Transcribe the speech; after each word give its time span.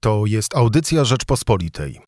To 0.00 0.26
jest 0.26 0.56
audycja 0.56 1.04
Rzeczpospolitej. 1.04 2.00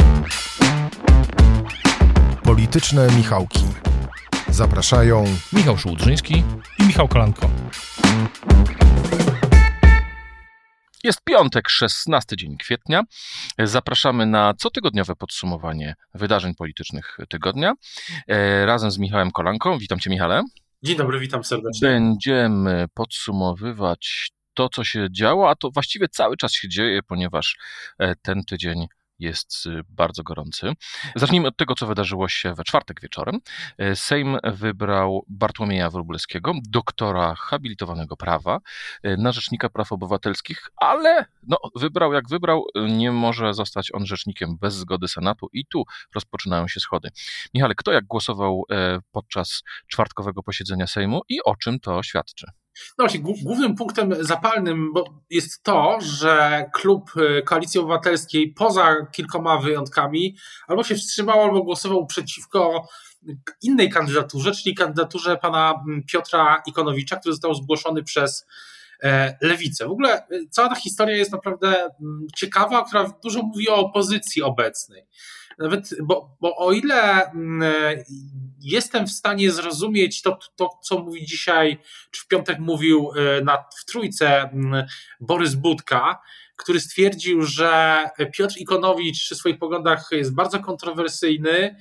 Polityczne 2.43 3.09
Michałki. 3.16 3.65
Zapraszają 4.48 5.24
Michał 5.53 5.79
Szułdrzyński 5.79 6.45
i 6.79 6.87
Michał 6.87 7.08
Kolanko. 7.08 7.50
Jest 11.04 11.24
piątek, 11.24 11.68
16 11.68 12.37
dzień 12.37 12.56
kwietnia. 12.56 13.03
Zapraszamy 13.58 14.27
na 14.27 14.54
cotygodniowe 14.54 15.16
podsumowanie 15.16 15.95
wydarzeń 16.14 16.54
politycznych 16.54 17.16
tygodnia. 17.29 17.72
E, 18.29 18.66
razem 18.66 18.91
z 18.91 18.98
Michałem 18.98 19.30
Kolanką. 19.30 19.79
Witam 19.79 20.00
Cię, 20.00 20.11
Michale. 20.11 20.43
Dzień 20.82 20.96
dobry, 20.96 21.20
witam 21.20 21.45
serdecznie. 21.45 21.88
Będziemy 21.88 22.86
podsumowywać 22.95 24.30
to, 24.61 24.68
co 24.68 24.84
się 24.84 25.08
działo, 25.11 25.50
a 25.50 25.54
to 25.54 25.70
właściwie 25.70 26.08
cały 26.08 26.36
czas 26.36 26.52
się 26.52 26.68
dzieje, 26.68 27.02
ponieważ 27.02 27.56
e, 27.98 28.14
ten 28.16 28.45
tydzień 28.45 28.86
jest 29.20 29.66
y, 29.66 29.80
bardzo 29.88 30.22
gorący. 30.22 30.72
Zacznijmy 31.16 31.48
od 31.48 31.57
tego, 31.57 31.75
co 31.75 31.86
wydarzyło 31.86 32.29
się 32.29 32.55
we 32.55 32.65
czwartek 32.65 33.01
wieczorem. 33.01 33.38
E, 33.79 33.97
Sejm 33.97 34.38
wybrał 34.45 35.25
Bartłomieja 35.29 35.91
Wróblewskiego, 35.91 36.52
doktora 36.69 37.35
habilitowanego 37.35 38.16
prawa, 38.16 38.61
e, 39.02 39.16
na 39.16 39.33
rzecznika 39.33 39.69
praw 39.69 39.93
obywatelskich, 39.93 40.69
ale 40.77 41.27
no, 41.43 41.57
wybrał 41.77 42.13
jak 42.13 42.29
wybrał, 42.29 42.65
nie 42.88 43.13
może 43.13 43.55
zostać 43.55 43.95
on 43.95 44.07
rzecznikiem 44.07 44.57
bez 44.61 44.74
zgody 44.74 45.09
Senatu 45.09 45.49
i 45.52 45.66
tu 45.66 45.85
rozpoczynają 46.15 46.69
się 46.69 46.80
schody. 46.80 47.09
Michale, 47.55 47.74
kto 47.74 47.93
jak 47.93 48.05
głosował 48.05 48.65
podczas 49.13 49.63
czwartkowego 49.87 50.43
posiedzenia 50.43 50.87
Sejmu 50.87 51.21
i 51.29 51.43
o 51.45 51.57
czym 51.57 51.80
to 51.80 52.02
świadczy? 52.02 52.47
No 52.98 53.05
właśnie, 53.05 53.20
głównym 53.20 53.75
punktem 53.77 54.15
zapalnym 54.20 54.93
jest 55.30 55.62
to, 55.62 55.98
że 56.01 56.65
klub 56.75 57.11
y, 57.16 57.43
Koalicji 57.43 57.80
Obywatelskiej 57.80 58.52
poza 58.52 59.07
kilkoma 59.12 59.59
wyjątkami 59.59 60.37
albo 60.69 60.85
się 60.85 60.95
wstrzymał, 60.95 61.43
albo 61.43 61.62
głosował 61.62 62.07
przeciwko 62.07 62.88
innej 63.63 63.90
kandydaturze, 63.90 64.52
czyli 64.52 64.74
kandydaturze 64.74 65.36
pana 65.36 65.74
mm, 65.88 66.02
Piotra 66.12 66.62
Ikonowicza, 66.66 67.16
który 67.16 67.32
został 67.32 67.55
zgłoszony 67.55 68.02
przez 68.02 68.46
e, 69.02 69.36
Lewicę. 69.40 69.86
W 69.86 69.90
ogóle 69.90 70.27
y, 70.33 70.48
cała 70.50 70.68
ta 70.68 70.74
historia 70.74 71.16
jest 71.16 71.33
naprawdę 71.33 71.68
mm, 71.68 72.27
ciekawa, 72.36 72.84
która 72.84 73.12
dużo 73.22 73.42
mówi 73.42 73.68
o 73.68 73.77
opozycji 73.77 74.42
obecnej. 74.42 75.06
Nawet, 75.61 75.91
bo, 76.03 76.36
bo 76.41 76.56
o 76.56 76.72
ile 76.72 77.30
mm, 77.30 77.72
jestem 78.61 79.06
w 79.06 79.11
stanie 79.11 79.50
zrozumieć 79.50 80.22
to, 80.22 80.39
to, 80.56 80.69
co 80.83 80.98
mówi 80.98 81.27
dzisiaj, 81.27 81.78
czy 82.11 82.22
w 82.22 82.27
piątek 82.27 82.58
mówił 82.58 83.11
y, 83.39 83.44
na, 83.44 83.64
w 83.80 83.84
trójce 83.84 84.42
mm, 84.42 84.86
Borys 85.20 85.55
Budka, 85.55 86.20
który 86.56 86.80
stwierdził, 86.80 87.42
że 87.42 88.05
Piotr 88.33 88.55
Ikonowicz 88.58 89.19
przy 89.20 89.34
swoich 89.34 89.58
poglądach 89.58 90.08
jest 90.12 90.34
bardzo 90.34 90.61
kontrowersyjny, 90.61 91.77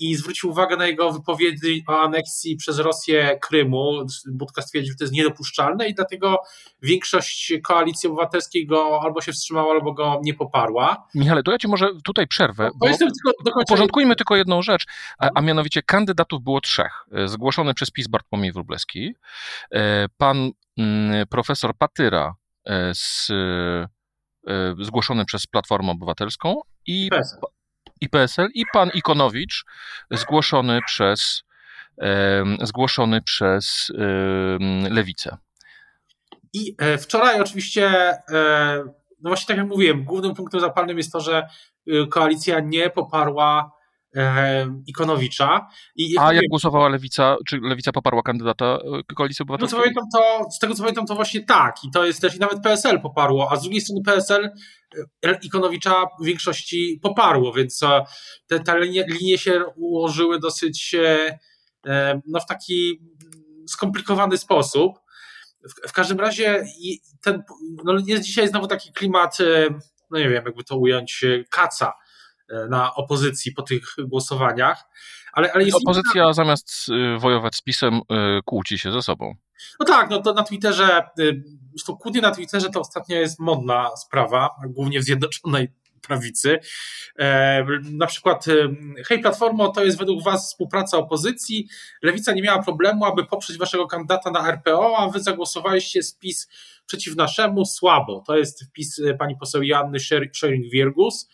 i 0.00 0.14
zwrócił 0.16 0.50
uwagę 0.50 0.76
na 0.76 0.86
jego 0.86 1.12
wypowiedzi 1.12 1.84
o 1.88 2.00
aneksji 2.00 2.56
przez 2.56 2.78
Rosję 2.78 3.38
Krymu. 3.42 4.06
Budka 4.32 4.62
stwierdził, 4.62 4.92
że 4.92 4.98
to 4.98 5.04
jest 5.04 5.14
niedopuszczalne 5.14 5.88
i 5.88 5.94
dlatego 5.94 6.36
większość 6.82 7.52
koalicji 7.64 8.08
obywatelskiej 8.08 8.66
go 8.66 9.00
albo 9.02 9.20
się 9.20 9.32
wstrzymała, 9.32 9.72
albo 9.74 9.92
go 9.92 10.20
nie 10.22 10.34
poparła. 10.34 11.08
Michale, 11.14 11.42
to 11.42 11.52
ja 11.52 11.58
ci 11.58 11.68
może 11.68 11.88
tutaj 12.04 12.26
przerwę. 12.26 12.70
Bo 12.80 12.86
tylko, 13.44 13.64
Porządkujmy 13.68 14.16
tylko 14.16 14.36
jedną 14.36 14.62
rzecz, 14.62 14.84
a, 15.18 15.28
a, 15.34 15.40
mianowicie 15.40 15.82
kandydatów 15.82 16.42
było 16.42 16.60
trzech. 16.60 17.06
Y, 17.24 17.28
zgłoszony 17.28 17.74
przez 17.74 17.90
PiS 17.90 18.08
Bartłomiej 18.08 18.52
Wróblewski, 18.52 19.14
y, 19.74 19.78
pan 20.16 20.50
mm, 20.78 21.26
profesor 21.26 21.76
Patyra 21.78 22.34
z, 22.94 23.32
zgłoszony 24.80 25.24
przez 25.24 25.46
Platformę 25.46 25.92
Obywatelską 25.92 26.60
i 26.86 27.10
i 28.04 28.08
PSL 28.08 28.48
i 28.54 28.64
pan 28.72 28.90
Ikonowicz 28.94 29.64
zgłoszony 30.10 30.80
przez, 30.86 31.42
zgłoszony 32.62 33.22
przez 33.22 33.92
Lewicę. 34.90 35.36
I 36.52 36.74
e, 36.78 36.98
wczoraj 36.98 37.40
oczywiście, 37.40 37.88
e, 38.28 38.84
no 39.24 39.30
właśnie 39.30 39.46
tak 39.46 39.56
jak 39.56 39.66
mówiłem, 39.66 40.04
głównym 40.04 40.34
punktem 40.34 40.60
zapalnym 40.60 40.96
jest 40.98 41.12
to, 41.12 41.20
że 41.20 41.48
y, 41.88 42.06
koalicja 42.06 42.60
nie 42.60 42.90
poparła 42.90 43.70
Ikonowicza. 44.86 45.68
I, 45.96 46.18
A 46.18 46.32
jak 46.32 46.42
wiem, 46.42 46.48
głosowała 46.50 46.88
Lewica, 46.88 47.36
czy 47.46 47.60
Lewica 47.62 47.92
poparła 47.92 48.22
kandydata 48.22 48.64
e, 48.64 49.14
Koalicji 49.14 49.42
Obywatelskiej? 49.42 49.78
No, 49.78 49.84
co 49.84 49.94
pamiętam, 49.94 50.04
to, 50.14 50.50
z 50.50 50.58
tego 50.58 50.74
co 50.74 50.82
pamiętam, 50.82 51.06
to 51.06 51.14
właśnie 51.14 51.44
tak. 51.44 51.76
I 51.84 51.90
to 51.90 52.04
jest 52.04 52.20
też, 52.20 52.36
i 52.36 52.38
nawet 52.38 52.62
PSL 52.62 53.00
poparło, 53.00 53.52
a 53.52 53.56
z 53.56 53.62
drugiej 53.62 53.80
strony 53.80 54.02
PSL 54.04 54.50
e, 55.26 55.38
Ikonowicza 55.42 56.06
w 56.20 56.24
większości 56.24 57.00
poparło, 57.02 57.52
więc 57.52 57.82
e, 57.82 58.04
te, 58.46 58.60
te 58.60 58.80
linie, 58.80 59.04
linie 59.08 59.38
się 59.38 59.64
ułożyły 59.76 60.40
dosyć 60.40 60.96
no, 62.26 62.40
w 62.40 62.46
taki 62.46 63.00
skomplikowany 63.68 64.38
sposób. 64.38 64.92
W, 65.68 65.88
w 65.88 65.92
każdym 65.92 66.20
razie 66.20 66.64
ten, 67.22 67.42
no, 67.84 67.94
jest 68.06 68.22
dzisiaj 68.22 68.48
znowu 68.48 68.66
taki 68.66 68.92
klimat, 68.92 69.38
no 70.10 70.18
nie 70.18 70.28
wiem, 70.28 70.44
jakby 70.44 70.64
to 70.64 70.76
ująć, 70.76 71.24
kaca 71.50 71.92
E, 71.92 72.03
na 72.68 72.94
opozycji 72.94 73.52
po 73.52 73.62
tych 73.62 73.82
głosowaniach. 73.98 74.84
Ale, 75.34 75.52
ale 75.52 75.64
jest 75.64 75.76
Opozycja 75.76 76.22
inna... 76.22 76.32
zamiast 76.32 76.88
y, 76.88 77.18
wojować 77.18 77.56
z 77.56 77.62
PiSem 77.62 77.94
y, 77.94 78.00
kłóci 78.44 78.78
się 78.78 78.92
ze 78.92 79.02
sobą. 79.02 79.34
No 79.80 79.86
tak, 79.86 80.10
no 80.10 80.22
to 80.22 80.32
na 80.32 80.42
Twitterze, 80.42 81.02
y, 81.18 81.42
zresztą 81.70 81.96
kłótnie 81.96 82.20
na 82.20 82.30
Twitterze 82.30 82.70
to 82.70 82.80
ostatnio 82.80 83.16
jest 83.16 83.40
modna 83.40 83.96
sprawa, 83.96 84.50
głównie 84.66 85.00
w 85.00 85.02
Zjednoczonej 85.02 85.68
Prawicy. 86.06 86.58
E, 87.18 87.64
na 87.82 88.06
przykład, 88.06 88.44
hej 89.06 89.18
Platformo, 89.20 89.68
to 89.68 89.84
jest 89.84 89.98
według 89.98 90.24
Was 90.24 90.48
współpraca 90.48 90.98
opozycji. 90.98 91.68
Lewica 92.02 92.32
nie 92.32 92.42
miała 92.42 92.62
problemu, 92.62 93.04
aby 93.04 93.24
poprzeć 93.24 93.58
Waszego 93.58 93.86
kandydata 93.86 94.30
na 94.30 94.48
RPO, 94.48 94.98
a 94.98 95.08
Wy 95.08 95.20
zagłosowaliście 95.20 96.02
z 96.02 96.14
PiS 96.14 96.48
przeciw 96.86 97.16
naszemu 97.16 97.64
słabo. 97.64 98.22
To 98.26 98.36
jest 98.36 98.64
wpis 98.64 99.00
pani 99.18 99.36
poseł 99.36 99.62
Janny 99.62 99.98
Schering-Wiergus. 99.98 101.28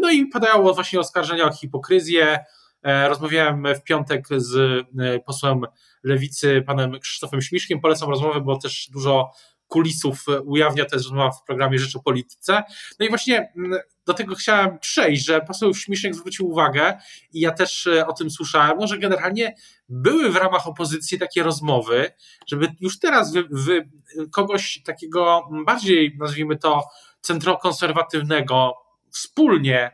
No 0.00 0.10
i 0.10 0.26
padało 0.26 0.74
właśnie 0.74 1.00
oskarżenia 1.00 1.44
o 1.44 1.52
hipokryzję. 1.52 2.44
E, 2.82 3.08
rozmawiałem 3.08 3.66
w 3.74 3.82
piątek 3.82 4.26
z 4.36 4.56
e, 4.98 5.18
posłem 5.18 5.60
lewicy, 6.04 6.62
panem 6.66 7.00
Krzysztofem 7.00 7.42
Śmiszkiem. 7.42 7.80
Polecam 7.80 8.10
rozmowę, 8.10 8.40
bo 8.40 8.58
też 8.58 8.88
dużo 8.92 9.30
kulisów 9.72 10.24
ujawnia 10.44 10.84
też 10.84 11.02
rozmowa 11.02 11.30
w 11.30 11.44
programie 11.44 11.78
Rzecz 11.78 11.96
o 11.96 12.00
Polityce. 12.00 12.62
No 13.00 13.06
i 13.06 13.08
właśnie 13.08 13.52
mm, 13.56 13.80
do 14.06 14.14
tego 14.14 14.34
chciałem 14.34 14.78
przejść, 14.78 15.24
że 15.24 15.40
poseł 15.40 15.74
Śmiszek 15.74 16.14
zwrócił 16.14 16.48
uwagę 16.50 16.98
i 17.32 17.40
ja 17.40 17.50
też 17.50 17.86
e, 17.86 18.06
o 18.06 18.12
tym 18.12 18.30
słyszałem, 18.30 18.78
no, 18.78 18.86
że 18.86 18.98
generalnie 18.98 19.54
były 19.88 20.30
w 20.30 20.36
ramach 20.36 20.66
opozycji 20.66 21.18
takie 21.18 21.42
rozmowy, 21.42 22.10
żeby 22.46 22.68
już 22.80 22.98
teraz 22.98 23.32
wy, 23.32 23.44
wy, 23.50 23.88
kogoś 24.30 24.82
takiego 24.84 25.48
bardziej, 25.66 26.16
nazwijmy 26.20 26.56
to, 26.56 26.82
centrokonserwatywnego 27.20 28.81
wspólnie, 29.12 29.90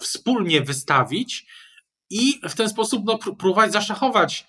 wspólnie 0.00 0.60
wystawić 0.60 1.46
i 2.10 2.40
w 2.48 2.54
ten 2.54 2.68
sposób 2.68 3.02
no, 3.04 3.18
próbować 3.18 3.72
zaszachować 3.72 4.46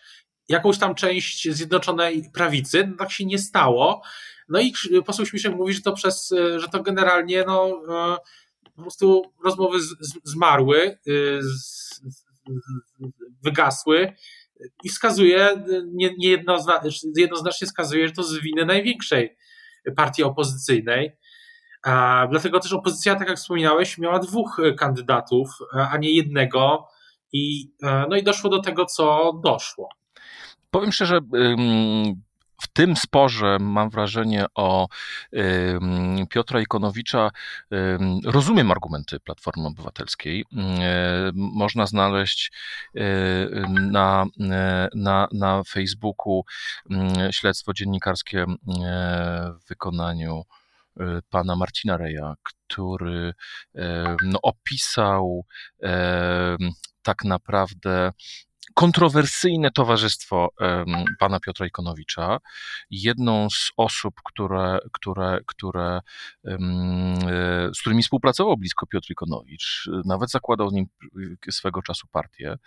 jakąś 0.49 0.77
tam 0.77 0.95
część 0.95 1.49
Zjednoczonej 1.51 2.29
Prawicy. 2.33 2.87
No, 2.87 2.97
tak 2.97 3.11
się 3.11 3.25
nie 3.25 3.39
stało. 3.39 4.01
No 4.49 4.59
i 4.59 4.73
poseł 5.05 5.25
Śmiszek 5.25 5.55
mówi, 5.55 5.73
że 5.73 5.81
to 5.81 5.93
przez, 5.93 6.33
że 6.57 6.67
to 6.71 6.83
generalnie 6.83 7.43
no, 7.47 7.81
e, 7.89 8.17
po 8.75 8.81
prostu 8.81 9.21
rozmowy 9.43 9.81
z, 9.81 9.87
z, 9.99 10.13
zmarły, 10.23 10.97
y, 11.07 11.39
z, 11.43 12.01
wygasły 13.43 14.13
i 14.83 14.89
wskazuje, 14.89 15.65
nie, 15.85 16.15
nie 16.17 16.29
jednoznacznie 16.29 17.67
wskazuje, 17.67 18.07
że 18.07 18.13
to 18.13 18.23
z 18.23 18.37
winy 18.37 18.65
największej 18.65 19.37
partii 19.95 20.23
opozycyjnej. 20.23 21.11
Dlatego 22.29 22.59
też 22.59 22.73
opozycja, 22.73 23.15
tak 23.15 23.27
jak 23.27 23.37
wspominałeś, 23.37 23.97
miała 23.97 24.19
dwóch 24.19 24.59
e, 24.59 24.73
kandydatów, 24.73 25.49
e, 25.75 25.87
a 25.87 25.97
nie 25.97 26.11
jednego. 26.11 26.87
I, 27.33 27.71
e, 27.83 28.05
no 28.09 28.15
i 28.15 28.23
doszło 28.23 28.49
do 28.49 28.61
tego, 28.61 28.85
co 28.85 29.33
doszło. 29.43 29.89
Powiem 30.71 30.91
szczerze, 30.91 31.19
w 32.61 32.67
tym 32.73 32.95
sporze 32.95 33.57
mam 33.59 33.89
wrażenie 33.89 34.45
o 34.55 34.87
Piotra 36.29 36.61
Ikonowicza. 36.61 37.31
Rozumiem 38.25 38.71
argumenty 38.71 39.19
Platformy 39.19 39.67
Obywatelskiej. 39.67 40.45
Można 41.33 41.85
znaleźć 41.85 42.51
na, 43.67 44.25
na, 44.95 45.27
na 45.31 45.63
Facebooku 45.63 46.45
śledztwo 47.31 47.73
dziennikarskie 47.73 48.45
w 49.63 49.67
wykonaniu 49.67 50.43
pana 51.29 51.55
Marcina 51.55 51.97
Reja, 51.97 52.33
który 52.43 53.33
no, 54.23 54.39
opisał 54.41 55.45
tak 57.01 57.23
naprawdę 57.23 58.11
kontrowersyjne 58.73 59.71
towarzystwo 59.71 60.49
pana 61.19 61.39
Piotra 61.39 61.65
Ikonowicza. 61.65 62.37
Jedną 62.89 63.49
z 63.49 63.71
osób, 63.77 64.15
które, 64.25 64.79
które, 64.91 65.39
które, 65.45 65.99
e, 66.45 66.57
z 67.75 67.79
którymi 67.79 68.03
współpracował 68.03 68.57
blisko 68.57 68.87
Piotr 68.87 69.11
Ikonowicz, 69.11 69.89
nawet 70.05 70.31
zakładał 70.31 70.69
z 70.69 70.73
nim 70.73 70.85
swego 71.49 71.81
czasu 71.81 72.07
partię, 72.07 72.57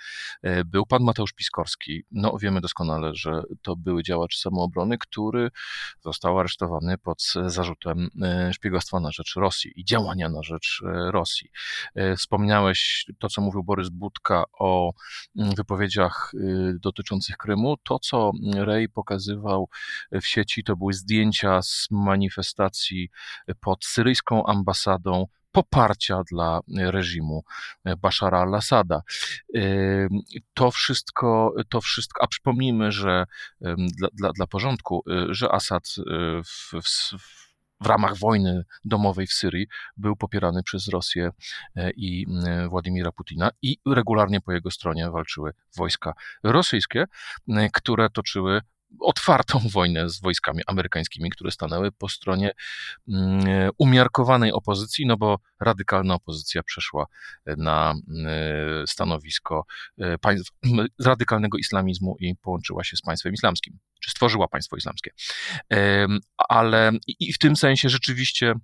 e, 0.43 0.65
był 0.65 0.87
pan 0.87 1.03
Mateusz 1.03 1.33
Piskorski. 1.33 2.05
No, 2.11 2.37
wiemy 2.41 2.61
doskonale, 2.61 3.15
że 3.15 3.43
to 3.63 3.77
były 3.77 4.03
działacz 4.03 4.37
samoobrony, 4.37 4.99
który 4.99 5.51
został 6.01 6.39
aresztowany 6.39 6.99
pod 6.99 7.23
zarzutem 7.47 8.09
szpiegostwa 8.53 9.01
na 9.01 9.11
rzecz 9.13 9.35
Rosji 9.37 9.73
i 9.77 9.85
działania 9.85 10.29
na 10.29 10.43
rzecz 10.43 10.83
Rosji. 11.11 11.51
Wspomniałeś 12.17 13.07
to, 13.19 13.29
co 13.29 13.41
mówił 13.41 13.65
Borys 13.65 13.89
Budka 13.89 14.45
o 14.59 14.93
wypowiedzi 15.35 15.88
wypowiedziach 15.89 16.33
y, 16.35 16.79
dotyczących 16.81 17.37
Krymu. 17.37 17.77
To, 17.77 17.99
co 17.99 18.33
Rej 18.55 18.89
pokazywał 18.89 19.69
w 20.13 20.27
sieci, 20.27 20.65
to 20.65 20.77
były 20.77 20.93
zdjęcia 20.93 21.63
z 21.63 21.89
manifestacji 21.91 23.11
pod 23.61 23.85
syryjską 23.85 24.47
ambasadą 24.47 25.27
poparcia 25.53 26.23
dla 26.31 26.61
reżimu 26.77 27.45
Bashara 27.99 28.41
al-Assada. 28.41 29.03
Y, 29.57 30.09
to 30.55 30.71
wszystko, 30.71 31.55
to 31.69 31.81
wszystko, 31.81 32.23
a 32.23 32.27
przypomnijmy, 32.27 32.93
że 32.93 33.25
dla, 33.99 34.09
dla, 34.13 34.33
dla 34.33 34.47
porządku, 34.47 35.03
y, 35.31 35.35
że 35.35 35.53
Assad 35.53 35.95
w, 36.45 36.73
w 36.83 37.48
w 37.81 37.87
ramach 37.87 38.17
wojny 38.17 38.65
domowej 38.85 39.27
w 39.27 39.33
Syrii 39.33 39.67
był 39.97 40.17
popierany 40.17 40.63
przez 40.63 40.89
Rosję 40.89 41.31
e, 41.77 41.91
i 41.91 42.27
e, 42.47 42.69
Władimira 42.69 43.13
Putina 43.13 43.51
i 43.63 43.79
regularnie 43.87 44.41
po 44.41 44.53
jego 44.53 44.71
stronie 44.71 45.11
walczyły 45.11 45.53
wojska 45.77 46.13
rosyjskie, 46.43 47.05
e, 47.49 47.69
które 47.73 48.11
toczyły 48.11 48.61
otwartą 49.01 49.61
wojnę 49.75 50.11
z 50.11 50.21
wojskami 50.21 50.63
amerykańskimi, 50.67 51.31
które 51.31 51.51
stanęły 51.51 51.93
po 51.93 52.09
stronie 52.09 52.51
mm, 53.09 53.71
umiarkowanej 53.79 54.53
opozycji, 54.53 55.07
no 55.07 55.17
bo 55.17 55.39
radykalna 55.61 56.15
opozycja 56.15 56.63
przeszła 56.63 57.07
na 57.47 57.95
stanowisko 58.87 59.65
państw, 60.21 60.53
radykalnego 61.05 61.59
islamizmu 61.59 62.17
i 62.21 62.37
połączyła 62.37 62.85
się 62.85 62.97
z 62.97 63.03
państwem 63.03 63.33
islamskim 63.33 63.79
czy 64.01 64.11
stworzyła 64.11 64.49
państwo 64.49 64.77
islamskie. 64.77 65.11
Ale 66.49 66.93
i 67.07 67.33
w 67.33 67.39
tym 67.39 67.57
sensie 67.57 67.89
rzeczywiście 67.89 68.55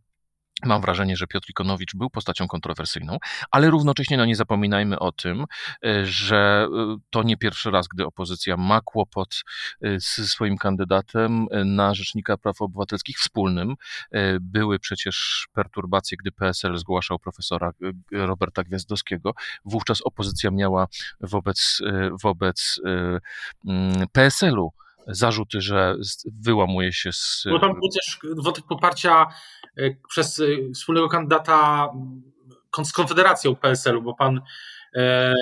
Mam 0.64 0.80
wrażenie, 0.80 1.16
że 1.16 1.26
Piotr 1.26 1.50
Ikonowicz 1.50 1.94
był 1.94 2.10
postacią 2.10 2.46
kontrowersyjną, 2.46 3.18
ale 3.50 3.70
równocześnie 3.70 4.16
no 4.16 4.24
nie 4.24 4.36
zapominajmy 4.36 4.98
o 4.98 5.12
tym, 5.12 5.44
e, 5.84 6.06
że 6.06 6.68
e, 6.72 6.96
to 7.10 7.22
nie 7.22 7.36
pierwszy 7.36 7.70
raz, 7.70 7.88
gdy 7.88 8.06
opozycja 8.06 8.56
ma 8.56 8.80
kłopot 8.80 9.42
e, 9.82 10.00
z 10.00 10.04
swoim 10.04 10.56
kandydatem 10.56 11.46
na 11.64 11.94
Rzecznika 11.94 12.36
Praw 12.36 12.62
Obywatelskich 12.62 13.18
wspólnym. 13.18 13.74
Były 14.40 14.78
przecież 14.78 15.48
perturbacje, 15.52 16.16
gdy 16.16 16.32
PSL 16.32 16.78
zgłaszał 16.78 17.18
profesora 17.18 17.72
Roberta 18.12 18.64
Gwiazdowskiego. 18.64 19.34
Wówczas 19.64 20.02
opozycja 20.02 20.50
miała 20.50 20.86
wobec, 21.20 21.82
wobec 22.22 22.80
mm, 23.66 24.08
PSL-u 24.12 24.72
zarzuty, 25.06 25.60
że 25.60 25.96
wyłamuje 26.40 26.92
się 26.92 27.12
z. 27.12 27.44
Bo 27.50 27.58
tam 27.58 27.72
był 27.72 27.88
też 27.88 28.18
wątek 28.36 28.64
poparcia 28.66 29.22
e, 29.22 29.63
przez 30.08 30.40
e, 30.40 30.44
wspólnego 30.74 31.08
kandydata 31.08 31.88
z 32.84 32.92
Konfederacją 32.92 33.56
PSL-u, 33.56 34.02
bo 34.02 34.14
pan, 34.14 34.40
e, 34.96 35.34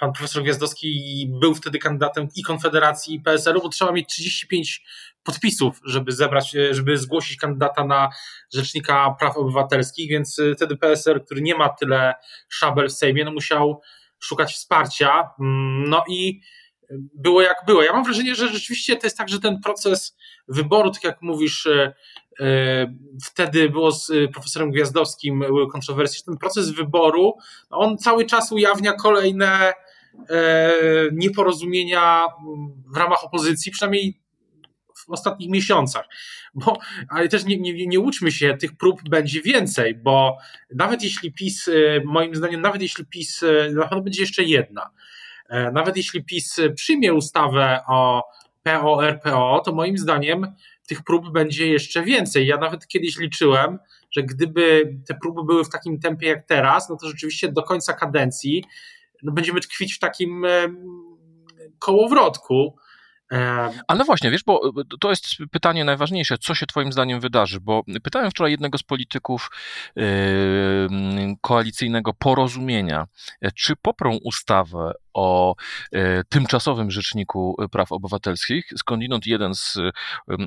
pan 0.00 0.12
profesor 0.12 0.42
Gwiazdowski 0.42 1.26
był 1.40 1.54
wtedy 1.54 1.78
kandydatem 1.78 2.28
i 2.36 2.42
Konfederacji, 2.42 3.14
i 3.14 3.20
PSL-u, 3.20 3.62
bo 3.62 3.68
trzeba 3.68 3.92
mieć 3.92 4.08
35 4.08 4.84
podpisów, 5.24 5.80
żeby 5.84 6.12
zebrać, 6.12 6.56
żeby 6.70 6.98
zgłosić 6.98 7.36
kandydata 7.36 7.84
na 7.84 8.08
Rzecznika 8.54 9.16
Praw 9.18 9.36
Obywatelskich, 9.36 10.10
więc 10.10 10.40
wtedy 10.56 10.76
PSL, 10.76 11.24
który 11.24 11.42
nie 11.42 11.54
ma 11.54 11.68
tyle 11.68 12.14
szabel 12.48 12.88
w 12.88 12.92
Sejmie, 12.92 13.24
no 13.24 13.32
musiał 13.32 13.80
szukać 14.22 14.52
wsparcia. 14.54 15.30
Mm, 15.40 15.84
no 15.88 16.04
i 16.08 16.40
było 17.14 17.42
jak 17.42 17.56
było. 17.66 17.82
Ja 17.82 17.92
mam 17.92 18.04
wrażenie, 18.04 18.34
że 18.34 18.48
rzeczywiście 18.48 18.96
to 18.96 19.06
jest 19.06 19.18
tak, 19.18 19.28
że 19.28 19.40
ten 19.40 19.60
proces 19.60 20.16
wyboru, 20.48 20.90
tak 20.90 21.04
jak 21.04 21.22
mówisz, 21.22 21.66
e, 21.66 21.94
e, 22.40 22.94
wtedy 23.24 23.70
było 23.70 23.92
z 23.92 24.12
profesorem 24.32 24.70
Gwiazdowskim, 24.70 25.38
były 25.38 25.68
kontrowersje, 25.68 26.24
ten 26.24 26.38
proces 26.38 26.70
wyboru, 26.70 27.34
on 27.70 27.98
cały 27.98 28.26
czas 28.26 28.52
ujawnia 28.52 28.92
kolejne 28.92 29.72
e, 30.28 30.72
nieporozumienia 31.12 32.24
w 32.94 32.96
ramach 32.96 33.24
opozycji, 33.24 33.72
przynajmniej 33.72 34.22
w 34.96 35.10
ostatnich 35.10 35.50
miesiącach. 35.50 36.06
Bo, 36.54 36.78
ale 37.08 37.28
też 37.28 37.44
nie, 37.44 37.56
nie, 37.56 37.86
nie 37.86 38.00
uczmy 38.00 38.32
się, 38.32 38.56
tych 38.60 38.76
prób 38.76 39.08
będzie 39.08 39.42
więcej, 39.42 39.94
bo 39.94 40.36
nawet 40.74 41.02
jeśli 41.02 41.32
PiS, 41.32 41.70
moim 42.04 42.34
zdaniem, 42.34 42.60
nawet 42.60 42.82
jeśli 42.82 43.06
PiS, 43.06 43.44
na 43.74 43.82
pewno 43.82 44.02
będzie 44.02 44.20
jeszcze 44.20 44.42
jedna, 44.42 44.90
E, 44.90 45.21
nawet 45.72 45.96
jeśli 45.96 46.24
PiS 46.24 46.60
przyjmie 46.74 47.14
ustawę 47.14 47.80
o 47.88 48.22
PO-RPO, 48.62 49.62
to 49.64 49.72
moim 49.72 49.98
zdaniem 49.98 50.54
tych 50.86 51.02
prób 51.02 51.32
będzie 51.32 51.66
jeszcze 51.66 52.02
więcej. 52.02 52.46
Ja 52.46 52.56
nawet 52.56 52.86
kiedyś 52.86 53.18
liczyłem, 53.18 53.78
że 54.10 54.22
gdyby 54.22 54.94
te 55.06 55.14
próby 55.14 55.44
były 55.44 55.64
w 55.64 55.68
takim 55.68 56.00
tempie 56.00 56.26
jak 56.26 56.46
teraz, 56.46 56.88
no 56.88 56.96
to 56.96 57.08
rzeczywiście 57.08 57.52
do 57.52 57.62
końca 57.62 57.92
kadencji 57.92 58.64
no 59.22 59.32
będziemy 59.32 59.60
tkwić 59.60 59.94
w 59.94 59.98
takim 59.98 60.44
kołowrotku. 61.78 62.76
Ale 63.88 63.98
no 63.98 64.04
właśnie, 64.04 64.30
wiesz, 64.30 64.44
bo 64.44 64.72
to 65.00 65.10
jest 65.10 65.26
pytanie 65.50 65.84
najważniejsze, 65.84 66.38
co 66.38 66.54
się 66.54 66.66
Twoim 66.66 66.92
zdaniem 66.92 67.20
wydarzy, 67.20 67.60
bo 67.60 67.82
pytałem 68.02 68.30
wczoraj 68.30 68.50
jednego 68.50 68.78
z 68.78 68.82
polityków 68.82 69.50
koalicyjnego 71.40 72.12
porozumienia, 72.12 73.06
czy 73.54 73.76
poprą 73.76 74.18
ustawę 74.24 74.92
o 75.14 75.54
e, 75.92 76.24
tymczasowym 76.24 76.90
rzeczniku 76.90 77.56
praw 77.70 77.92
obywatelskich. 77.92 78.70
Skądinąd 78.76 79.26
jeden 79.26 79.54
z 79.54 79.78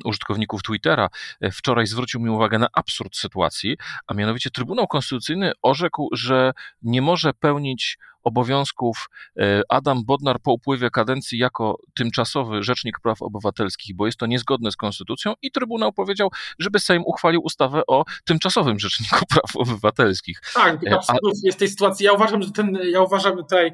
użytkowników 0.04 0.62
Twittera 0.62 1.08
e, 1.40 1.50
wczoraj 1.50 1.86
zwrócił 1.86 2.20
mi 2.20 2.30
uwagę 2.30 2.58
na 2.58 2.68
absurd 2.72 3.16
sytuacji, 3.16 3.76
a 4.06 4.14
mianowicie 4.14 4.50
Trybunał 4.50 4.86
Konstytucyjny 4.86 5.52
orzekł, 5.62 6.08
że 6.12 6.52
nie 6.82 7.02
może 7.02 7.32
pełnić 7.32 7.98
obowiązków 8.26 9.08
e, 9.38 9.62
Adam 9.68 10.04
Bodnar 10.04 10.40
po 10.40 10.52
upływie 10.52 10.90
kadencji 10.90 11.38
jako 11.38 11.78
tymczasowy 11.96 12.62
rzecznik 12.62 13.00
praw 13.00 13.22
obywatelskich, 13.22 13.96
bo 13.96 14.06
jest 14.06 14.18
to 14.18 14.26
niezgodne 14.26 14.70
z 14.70 14.76
konstytucją 14.76 15.34
i 15.42 15.50
Trybunał 15.50 15.92
powiedział, 15.92 16.30
żeby 16.58 16.80
Sejm 16.80 17.02
uchwalił 17.06 17.40
ustawę 17.40 17.82
o 17.86 18.04
tymczasowym 18.24 18.78
rzeczniku 18.78 19.26
praw 19.34 19.56
obywatelskich. 19.56 20.40
Tak, 20.54 20.80
absurd 20.92 21.44
jest 21.44 21.58
tej 21.58 21.68
sytuacji. 21.68 22.06
Ja 22.06 22.12
uważam, 22.12 22.42
że 22.42 22.50
ten, 22.50 22.78
ja 22.90 23.00
uważam 23.02 23.36
tutaj 23.36 23.72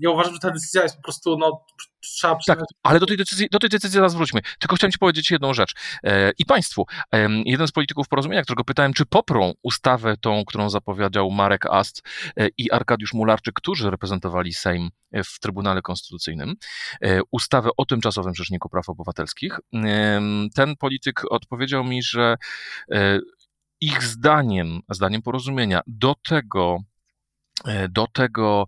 ja 0.00 0.10
uważam, 0.10 0.34
że 0.34 0.40
ta 0.40 0.50
decyzja 0.50 0.82
jest 0.82 0.96
po 0.96 1.02
prostu, 1.02 1.38
no, 1.38 1.64
trzeba 2.00 2.38
Tak, 2.46 2.58
ale 2.82 3.00
do 3.00 3.06
tej, 3.06 3.16
decyzji, 3.16 3.48
do 3.52 3.58
tej 3.58 3.70
decyzji 3.70 3.94
zaraz 3.94 4.14
wróćmy. 4.14 4.40
Tylko 4.58 4.76
chciałem 4.76 4.92
Ci 4.92 4.98
powiedzieć 4.98 5.30
jedną 5.30 5.54
rzecz. 5.54 5.74
E, 6.04 6.32
I 6.38 6.44
Państwu, 6.44 6.86
jeden 7.44 7.66
z 7.66 7.72
polityków 7.72 8.08
porozumienia, 8.08 8.42
którego 8.42 8.64
pytałem, 8.64 8.92
czy 8.92 9.06
poprą 9.06 9.52
ustawę 9.62 10.16
tą, 10.20 10.44
którą 10.44 10.70
zapowiedział 10.70 11.30
Marek 11.30 11.66
Ast 11.66 12.02
e, 12.36 12.48
i 12.58 12.70
Arkadiusz 12.70 13.14
Mularczyk, 13.14 13.54
którzy 13.54 13.90
reprezentowali 13.90 14.52
Sejm 14.52 14.90
w 15.24 15.40
Trybunale 15.40 15.82
Konstytucyjnym, 15.82 16.54
e, 17.00 17.20
ustawę 17.30 17.70
o 17.76 17.84
tymczasowym 17.84 18.34
Rzeczniku 18.34 18.68
Praw 18.68 18.88
Obywatelskich. 18.88 19.60
Ten 20.54 20.76
polityk 20.78 21.22
odpowiedział 21.30 21.84
mi, 21.84 22.02
że 22.02 22.36
ich 23.80 24.02
zdaniem, 24.02 24.80
zdaniem 24.88 25.22
porozumienia, 25.22 25.80
do 25.86 26.14
tego 26.28 26.78
E, 26.78 26.89
do 27.90 28.06
tego 28.06 28.66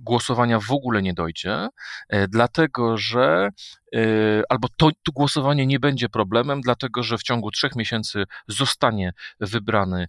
głosowania 0.00 0.60
w 0.60 0.72
ogóle 0.72 1.02
nie 1.02 1.14
dojdzie, 1.14 1.68
e, 2.08 2.28
dlatego 2.28 2.96
że 2.96 3.50
E, 3.94 4.42
albo 4.48 4.68
to, 4.76 4.90
to, 5.02 5.12
głosowanie 5.12 5.66
nie 5.66 5.80
będzie 5.80 6.08
problemem, 6.08 6.60
dlatego 6.60 7.02
że 7.02 7.18
w 7.18 7.22
ciągu 7.22 7.50
trzech 7.50 7.76
miesięcy 7.76 8.24
zostanie 8.48 9.12
wybrany 9.40 10.08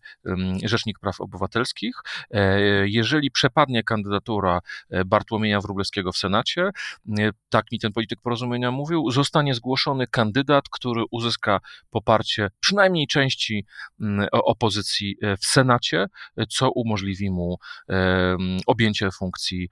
Rzecznik 0.63 0.99
Praw 0.99 1.21
Obywatelskich. 1.21 1.95
E, 2.31 2.59
jeżeli 2.87 3.31
przepadnie 3.31 3.83
kandydatura 3.83 4.59
Bartłomieja 5.05 5.61
Wróblewskiego 5.61 6.11
w 6.11 6.17
Senacie, 6.17 6.69
tak 7.49 7.71
mi 7.71 7.79
ten 7.79 7.93
polityk 7.93 8.21
porozumienia 8.21 8.71
mówił, 8.71 9.11
zostanie 9.11 9.53
zgłoszony 9.53 10.07
kandydat, 10.07 10.65
który 10.71 11.03
uzyska 11.11 11.59
poparcie 11.89 12.49
przynajmniej 12.59 13.07
części 13.07 13.65
opozycji 14.31 15.17
w 15.41 15.45
Senacie, 15.45 16.05
co 16.49 16.71
umożliwi 16.71 17.29
mu 17.29 17.57
objęcie 18.67 19.11
funkcji 19.11 19.69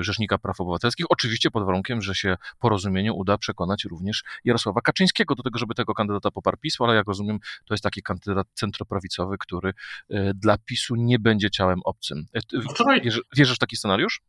Rzecznika 0.00 0.38
Praw 0.38 0.60
Obywatelskich, 0.60 1.06
oczywiście 1.08 1.50
pod 1.50 1.66
warunkiem, 1.66 2.02
że 2.02 2.14
się 2.14 2.36
porozumienie 2.58 2.92
porozumieniu 2.92 3.16
uda 3.16 3.38
przekonać 3.38 3.84
również 3.84 4.22
Jarosława 4.44 4.80
Kaczyńskiego 4.80 5.34
do 5.34 5.42
tego, 5.42 5.58
żeby 5.58 5.74
tego 5.74 5.94
kandydata 5.94 6.30
poparł 6.30 6.56
PiSu, 6.56 6.84
ale 6.84 6.94
jak 6.94 7.06
rozumiem, 7.06 7.38
to 7.64 7.74
jest 7.74 7.84
taki 7.84 8.02
kandydat 8.02 8.46
centroprawicowy, 8.54 9.38
który 9.38 9.72
e, 10.10 10.34
dla 10.34 10.58
PiSu 10.58 10.94
nie 10.96 11.18
będzie 11.18 11.50
ciałem 11.50 11.80
obcym. 11.84 12.26
E, 12.34 13.00
wierzysz, 13.00 13.22
wierzysz 13.36 13.56
w 13.56 13.58
taki 13.58 13.76
scenariusz? 13.76 14.20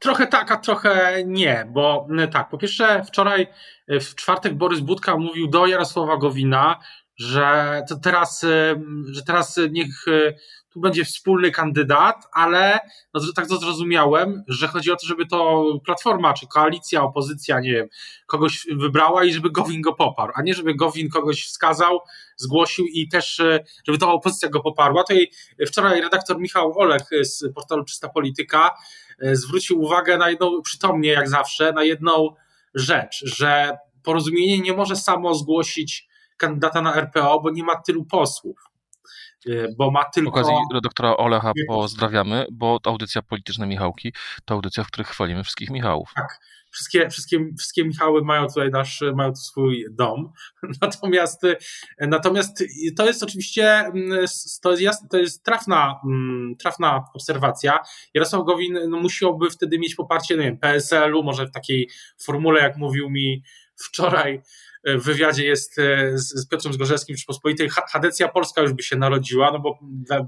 Trochę 0.00 0.26
tak, 0.26 0.50
a 0.50 0.56
trochę 0.56 1.22
nie, 1.26 1.66
bo 1.72 2.08
tak, 2.32 2.48
po 2.50 2.58
pierwsze 2.58 3.04
wczoraj 3.04 3.46
w 3.88 4.14
czwartek 4.14 4.54
Borys 4.54 4.80
Budka 4.80 5.16
mówił 5.16 5.48
do 5.48 5.66
Jarosława 5.66 6.16
Gowina, 6.16 6.80
że 7.18 7.82
teraz, 8.02 8.44
że 9.10 9.22
teraz 9.22 9.60
niech 9.70 10.04
tu 10.76 10.80
będzie 10.80 11.04
wspólny 11.04 11.50
kandydat, 11.50 12.28
ale 12.32 12.78
no, 13.14 13.20
tak 13.34 13.48
to 13.48 13.56
zrozumiałem, 13.56 14.44
że 14.48 14.68
chodzi 14.68 14.92
o 14.92 14.96
to, 14.96 15.06
żeby 15.06 15.26
to 15.26 15.64
platforma, 15.84 16.34
czy 16.34 16.46
koalicja, 16.46 17.02
opozycja, 17.02 17.60
nie 17.60 17.72
wiem, 17.72 17.88
kogoś 18.26 18.66
wybrała 18.72 19.24
i 19.24 19.32
żeby 19.32 19.50
Gowin 19.50 19.80
go 19.80 19.92
poparł, 19.92 20.32
a 20.36 20.42
nie 20.42 20.54
żeby 20.54 20.74
Gowin 20.74 21.08
kogoś 21.08 21.46
wskazał, 21.46 22.00
zgłosił 22.36 22.86
i 22.86 23.08
też, 23.08 23.42
żeby 23.86 23.98
ta 23.98 24.08
opozycja 24.08 24.48
go 24.48 24.60
poparła. 24.60 25.02
Tutaj 25.02 25.30
wczoraj 25.66 26.00
redaktor 26.00 26.40
Michał 26.40 26.78
Olech 26.78 27.02
z 27.22 27.54
portalu 27.54 27.84
Czysta 27.84 28.08
Polityka 28.08 28.70
e, 29.20 29.36
zwrócił 29.36 29.80
uwagę 29.80 30.18
na 30.18 30.30
jedną, 30.30 30.62
przytomnie 30.62 31.10
jak 31.10 31.28
zawsze, 31.28 31.72
na 31.72 31.84
jedną 31.84 32.28
rzecz, 32.74 33.22
że 33.24 33.78
porozumienie 34.02 34.58
nie 34.58 34.72
może 34.72 34.96
samo 34.96 35.34
zgłosić 35.34 36.08
kandydata 36.36 36.82
na 36.82 36.94
RPO, 36.94 37.40
bo 37.40 37.50
nie 37.50 37.64
ma 37.64 37.76
tylu 37.76 38.04
posłów. 38.04 38.75
Y, 39.46 39.74
bo 39.78 39.90
ma 39.90 40.04
tylko... 40.04 40.30
okazji 40.30 40.54
doktora 40.82 41.16
Olecha 41.16 41.52
pozdrawiamy, 41.68 42.46
bo 42.52 42.80
audycja 42.84 43.22
polityczna 43.22 43.66
Michałki 43.66 44.12
to 44.44 44.54
audycja, 44.54 44.84
w 44.84 44.86
której 44.86 45.06
chwalimy 45.06 45.42
wszystkich 45.42 45.70
Michałów. 45.70 46.12
Tak, 46.16 46.40
wszystkie, 46.76 47.10
wszystkie, 47.10 47.38
wszystkie 47.58 47.84
Michały 47.84 48.24
mają 48.24 48.46
tutaj 48.46 48.70
nasz, 48.70 49.04
mają 49.14 49.30
tu 49.30 49.36
swój 49.36 49.86
dom. 49.90 50.32
Natomiast, 50.82 51.42
natomiast 52.00 52.64
to 52.96 53.06
jest 53.06 53.22
oczywiście, 53.22 53.70
mm, 53.78 54.26
to 54.62 54.70
jest, 54.70 54.82
jasne, 54.82 55.08
to 55.08 55.18
jest 55.18 55.44
trafna, 55.44 56.00
mm, 56.04 56.56
trafna 56.58 57.04
obserwacja. 57.14 57.78
Jarosław 58.14 58.44
Gowin 58.44 58.78
no, 58.88 58.96
musiałby 59.00 59.50
wtedy 59.50 59.78
mieć 59.78 59.94
poparcie, 59.94 60.36
nie 60.36 60.42
wiem, 60.42 60.58
PSL-u, 60.58 61.22
może 61.22 61.46
w 61.46 61.50
takiej 61.50 61.88
formule, 62.22 62.60
jak 62.60 62.76
mówił 62.76 63.10
mi 63.10 63.42
wczoraj 63.76 64.42
w 64.86 65.02
wywiadzie 65.04 65.44
jest 65.44 65.78
e, 65.78 66.18
z 66.18 66.48
Piotrem 66.48 66.72
Zgorzewskim 66.72 67.16
w 67.16 67.18
Rzeczpospolitej, 67.18 67.68
Hadecja 67.70 68.28
Polska 68.28 68.62
już 68.62 68.72
by 68.72 68.82
się 68.82 68.96
narodziła, 68.96 69.50
no 69.52 69.58
bo... 69.58 69.78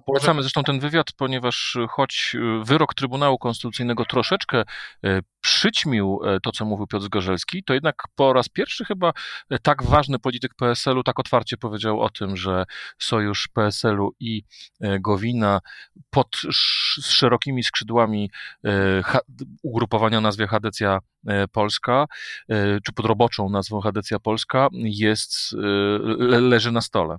Polecamy 0.06 0.42
zresztą 0.42 0.62
ten 0.62 0.80
wywiad, 0.80 1.12
ponieważ 1.12 1.78
choć 1.90 2.36
e, 2.38 2.64
wyrok 2.64 2.94
Trybunału 2.94 3.38
Konstytucyjnego 3.38 4.04
troszeczkę 4.04 4.64
e, 5.04 5.20
przyćmił 5.40 6.20
to, 6.42 6.52
co 6.52 6.64
mówił 6.64 6.86
Piotr 6.86 7.04
Zgorzelski, 7.04 7.64
to 7.64 7.74
jednak 7.74 8.02
po 8.14 8.32
raz 8.32 8.48
pierwszy 8.48 8.84
chyba 8.84 9.12
tak 9.62 9.84
ważny 9.84 10.18
polityk 10.18 10.54
PSL-u 10.54 11.02
tak 11.02 11.20
otwarcie 11.20 11.56
powiedział 11.56 12.00
o 12.00 12.10
tym, 12.10 12.36
że 12.36 12.64
sojusz 12.98 13.48
PSL-u 13.48 14.14
i 14.20 14.42
Gowina 15.00 15.60
pod 16.10 16.36
szerokimi 17.02 17.64
skrzydłami 17.64 18.30
ugrupowania 19.62 20.18
o 20.18 20.20
nazwie 20.20 20.46
Hadecja 20.46 20.98
Polska, 21.52 22.06
czy 22.86 22.92
pod 22.94 23.06
roboczą 23.06 23.48
nazwą 23.48 23.80
Hadecja 23.80 24.18
Polska 24.18 24.68
jest, 24.72 25.52
le, 26.18 26.40
leży 26.40 26.72
na 26.72 26.80
stole. 26.80 27.16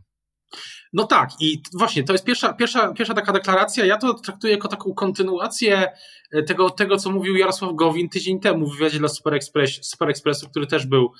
No 0.94 1.08
tak, 1.08 1.29
i 1.39 1.62
właśnie 1.74 2.03
to 2.03 2.13
jest 2.13 2.25
pierwsza, 2.25 2.53
pierwsza, 2.53 2.94
pierwsza 2.94 3.13
taka 3.13 3.34
deklaracja. 3.34 3.86
Ja 3.86 3.98
to 3.98 4.13
traktuję 4.13 4.53
jako 4.53 4.68
taką 4.68 4.94
kontynuację 4.94 5.88
e, 6.32 6.44
tego, 6.44 6.70
tego, 6.70 6.98
co 6.98 7.12
mówił 7.12 7.36
Jarosław 7.36 7.75
Gowin 7.75 8.10
tydzień 8.10 8.39
temu 8.39 8.68
w 8.68 8.74
wywiadzie 8.74 9.00
dla 9.00 9.08
Super, 9.08 9.34
Express, 9.34 9.79
Super 9.82 10.10
Expressu, 10.10 10.50
który 10.50 10.68
też 10.68 10.86
był 10.86 11.12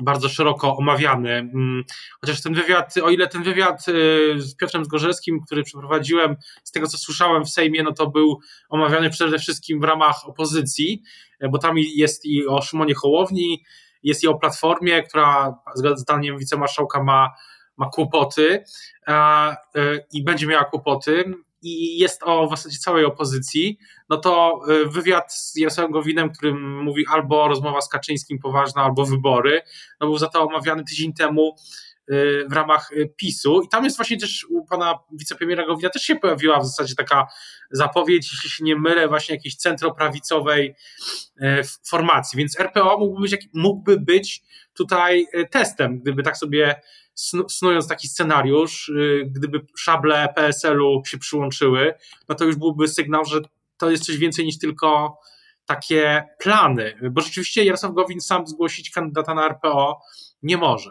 bardzo 0.00 0.28
szeroko 0.28 0.76
omawiany. 0.76 1.30
Mm, 1.30 1.84
chociaż 2.20 2.42
ten 2.42 2.54
wywiad, 2.54 2.94
o 3.02 3.10
ile 3.10 3.28
ten 3.28 3.42
wywiad 3.42 3.86
e, 3.88 3.92
z 4.40 4.56
Piotrem 4.56 4.84
Zgorzelskim, 4.84 5.40
który 5.46 5.62
przeprowadziłem, 5.62 6.36
z 6.64 6.72
tego 6.72 6.86
co 6.86 6.98
słyszałem 6.98 7.44
w 7.44 7.50
Sejmie, 7.50 7.82
no 7.82 7.92
to 7.92 8.06
był 8.06 8.40
omawiany 8.68 9.10
przede 9.10 9.38
wszystkim 9.38 9.80
w 9.80 9.84
ramach 9.84 10.28
opozycji, 10.28 11.02
e, 11.40 11.48
bo 11.48 11.58
tam 11.58 11.78
jest 11.78 12.24
i 12.24 12.46
o 12.46 12.62
Szymonie 12.62 12.94
Hołowni, 12.94 13.64
jest 14.02 14.24
i 14.24 14.28
o 14.28 14.34
Platformie, 14.34 15.02
która 15.02 15.54
zdaniem 15.94 16.38
wicemarszałka 16.38 17.02
ma 17.02 17.30
ma 17.76 17.90
kłopoty 17.90 18.64
e, 19.08 19.56
i 20.12 20.24
będzie 20.24 20.46
miała 20.46 20.64
kłopoty 20.64 21.24
i 21.62 21.98
jest 21.98 22.22
o 22.22 22.46
w 22.46 22.50
zasadzie 22.50 22.78
całej 22.78 23.04
opozycji, 23.04 23.78
no 24.08 24.16
to 24.16 24.60
e, 24.68 24.88
wywiad 24.88 25.34
z 25.34 25.56
Jarosławem 25.56 25.92
Gowinem, 25.92 26.32
którym 26.32 26.82
mówi 26.82 27.04
albo 27.12 27.48
rozmowa 27.48 27.80
z 27.80 27.88
Kaczyńskim 27.88 28.38
poważna, 28.38 28.82
albo 28.82 29.06
wybory, 29.06 29.62
no 30.00 30.06
był 30.06 30.18
za 30.18 30.28
to 30.28 30.42
omawiany 30.42 30.84
tydzień 30.84 31.12
temu 31.12 31.56
e, 32.08 32.14
w 32.48 32.52
ramach 32.52 32.90
PiSu. 33.16 33.62
I 33.62 33.68
tam 33.68 33.84
jest 33.84 33.96
właśnie 33.96 34.18
też 34.18 34.46
u 34.50 34.66
pana 34.66 34.98
wicepremiera 35.12 35.66
Gowina 35.66 35.90
też 35.90 36.02
się 36.02 36.16
pojawiła 36.16 36.60
w 36.60 36.66
zasadzie 36.66 36.94
taka 36.94 37.26
zapowiedź, 37.70 38.32
jeśli 38.32 38.50
się 38.50 38.64
nie 38.64 38.76
mylę, 38.76 39.08
właśnie 39.08 39.34
jakiejś 39.34 39.56
centroprawicowej 39.56 40.74
formacji, 41.88 42.36
więc 42.36 42.60
RPO 42.60 42.98
mógłby 42.98 43.28
być, 43.28 43.48
mógłby 43.54 44.00
być 44.00 44.42
tutaj 44.74 45.26
testem, 45.50 46.00
gdyby 46.00 46.22
tak 46.22 46.36
sobie 46.36 46.80
snując 47.48 47.88
taki 47.88 48.08
scenariusz, 48.08 48.88
y, 48.88 49.30
gdyby 49.30 49.66
szable 49.76 50.28
PSL-u 50.36 51.02
się 51.06 51.18
przyłączyły, 51.18 51.94
no 52.28 52.34
to 52.34 52.44
już 52.44 52.56
byłby 52.56 52.88
sygnał, 52.88 53.24
że 53.24 53.40
to 53.76 53.90
jest 53.90 54.04
coś 54.04 54.16
więcej 54.16 54.44
niż 54.44 54.58
tylko 54.58 55.18
takie 55.66 56.24
plany, 56.38 57.10
bo 57.10 57.20
rzeczywiście 57.20 57.64
Jarosław 57.64 57.92
Gowin 57.92 58.20
sam 58.20 58.46
zgłosić 58.46 58.90
kandydata 58.90 59.34
na 59.34 59.46
RPO 59.46 60.00
nie 60.42 60.56
może. 60.56 60.90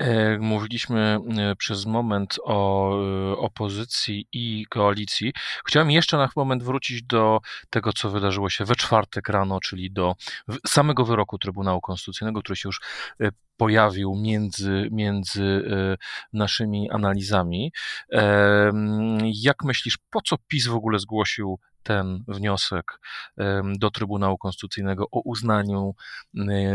E, 0.00 0.38
mówiliśmy 0.38 1.18
e, 1.38 1.56
przez 1.56 1.86
moment 1.86 2.38
o 2.44 2.92
e, 3.32 3.36
opozycji 3.36 4.26
i 4.32 4.66
koalicji. 4.68 5.32
Chciałem 5.66 5.90
jeszcze 5.90 6.16
na 6.16 6.28
moment 6.36 6.62
wrócić 6.62 7.02
do 7.02 7.40
tego, 7.70 7.92
co 7.92 8.10
wydarzyło 8.10 8.50
się 8.50 8.64
we 8.64 8.76
czwartek 8.76 9.28
rano, 9.28 9.60
czyli 9.60 9.90
do 9.90 10.14
samego 10.66 11.04
wyroku 11.04 11.38
Trybunału 11.38 11.80
Konstytucyjnego, 11.80 12.40
który 12.40 12.56
się 12.56 12.68
już 12.68 12.80
pojawił 13.60 14.14
między, 14.14 14.88
między 14.90 15.62
naszymi 16.32 16.90
analizami. 16.90 17.72
Jak 19.22 19.64
myślisz, 19.64 19.98
po 20.10 20.20
co 20.22 20.36
PiS 20.48 20.66
w 20.66 20.74
ogóle 20.74 20.98
zgłosił 20.98 21.58
ten 21.82 22.24
wniosek 22.28 23.00
do 23.78 23.90
Trybunału 23.90 24.38
Konstytucyjnego 24.38 25.04
o 25.10 25.20
uznaniu 25.24 25.94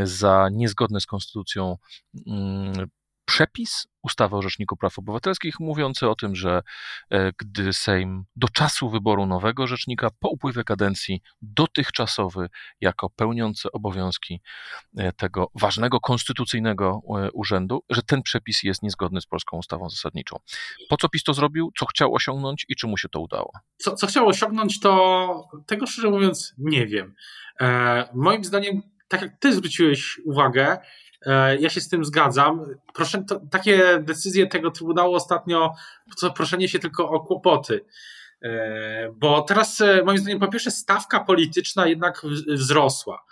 za 0.04 0.50
niezgodne 0.52 1.02
z 1.02 1.06
konstytucją 1.06 1.78
mm, 2.28 2.88
przepis 3.26 3.88
ustawy 4.04 4.36
o 4.36 4.42
Rzeczniku 4.42 4.78
Praw 4.78 5.00
Obywatelskich 5.00 5.60
mówiący 5.60 6.10
o 6.10 6.16
tym, 6.16 6.36
że 6.36 6.62
e, 7.10 7.32
gdy 7.40 7.74
Sejm 7.74 8.26
do 8.36 8.48
czasu 8.48 8.90
wyboru 8.90 9.26
nowego 9.26 9.68
rzecznika 9.68 10.10
po 10.20 10.30
upływie 10.30 10.64
kadencji 10.64 11.22
dotychczasowy 11.42 12.50
jako 12.82 13.10
pełniący 13.10 13.72
obowiązki 13.72 14.42
e, 14.98 15.12
tego 15.12 15.52
ważnego 15.56 16.00
konstytucyjnego 16.00 17.02
e, 17.10 17.32
urzędu, 17.32 17.84
że 17.90 18.02
ten 18.02 18.22
przepis 18.22 18.64
jest 18.64 18.84
niezgodny 18.84 19.22
z 19.22 19.26
polską 19.26 19.58
ustawą 19.58 19.90
zasadniczą. 19.90 20.40
Po 20.90 20.98
co 20.98 21.10
PiS 21.10 21.24
to 21.24 21.34
zrobił, 21.34 21.72
co 21.80 21.86
chciał 21.86 22.14
osiągnąć 22.14 22.66
i 22.70 22.76
czy 22.76 22.88
mu 22.88 22.98
się 22.98 23.10
to 23.10 23.20
udało? 23.20 23.52
Co, 23.78 23.96
co 23.96 24.08
chciał 24.08 24.28
osiągnąć, 24.28 24.80
to 24.80 25.50
tego 25.66 25.88
szczerze 25.88 26.10
mówiąc 26.10 26.54
nie 26.58 26.88
wiem. 26.88 27.16
E, 27.62 28.10
moim 28.14 28.44
zdaniem, 28.44 28.82
tak 29.08 29.22
jak 29.22 29.40
ty 29.40 29.54
zwróciłeś 29.54 30.20
uwagę, 30.26 30.78
ja 31.60 31.70
się 31.70 31.82
z 31.82 31.90
tym 31.90 32.06
zgadzam. 32.06 32.66
Proszę, 32.94 33.24
to, 33.28 33.40
takie 33.52 34.00
decyzje 34.04 34.48
tego 34.48 34.72
Trybunału 34.72 35.16
ostatnio, 35.16 35.74
to 36.22 36.32
proszenie 36.32 36.68
się 36.68 36.80
tylko 36.80 37.10
o 37.10 37.20
kłopoty. 37.20 37.86
E, 38.42 39.12
bo 39.16 39.42
teraz, 39.42 39.82
e, 39.82 40.04
moim 40.04 40.18
zdaniem, 40.18 40.40
po 40.40 40.48
pierwsze, 40.48 40.72
stawka 40.72 41.20
polityczna 41.20 41.88
jednak 41.88 42.22
wzrosła. 42.48 43.26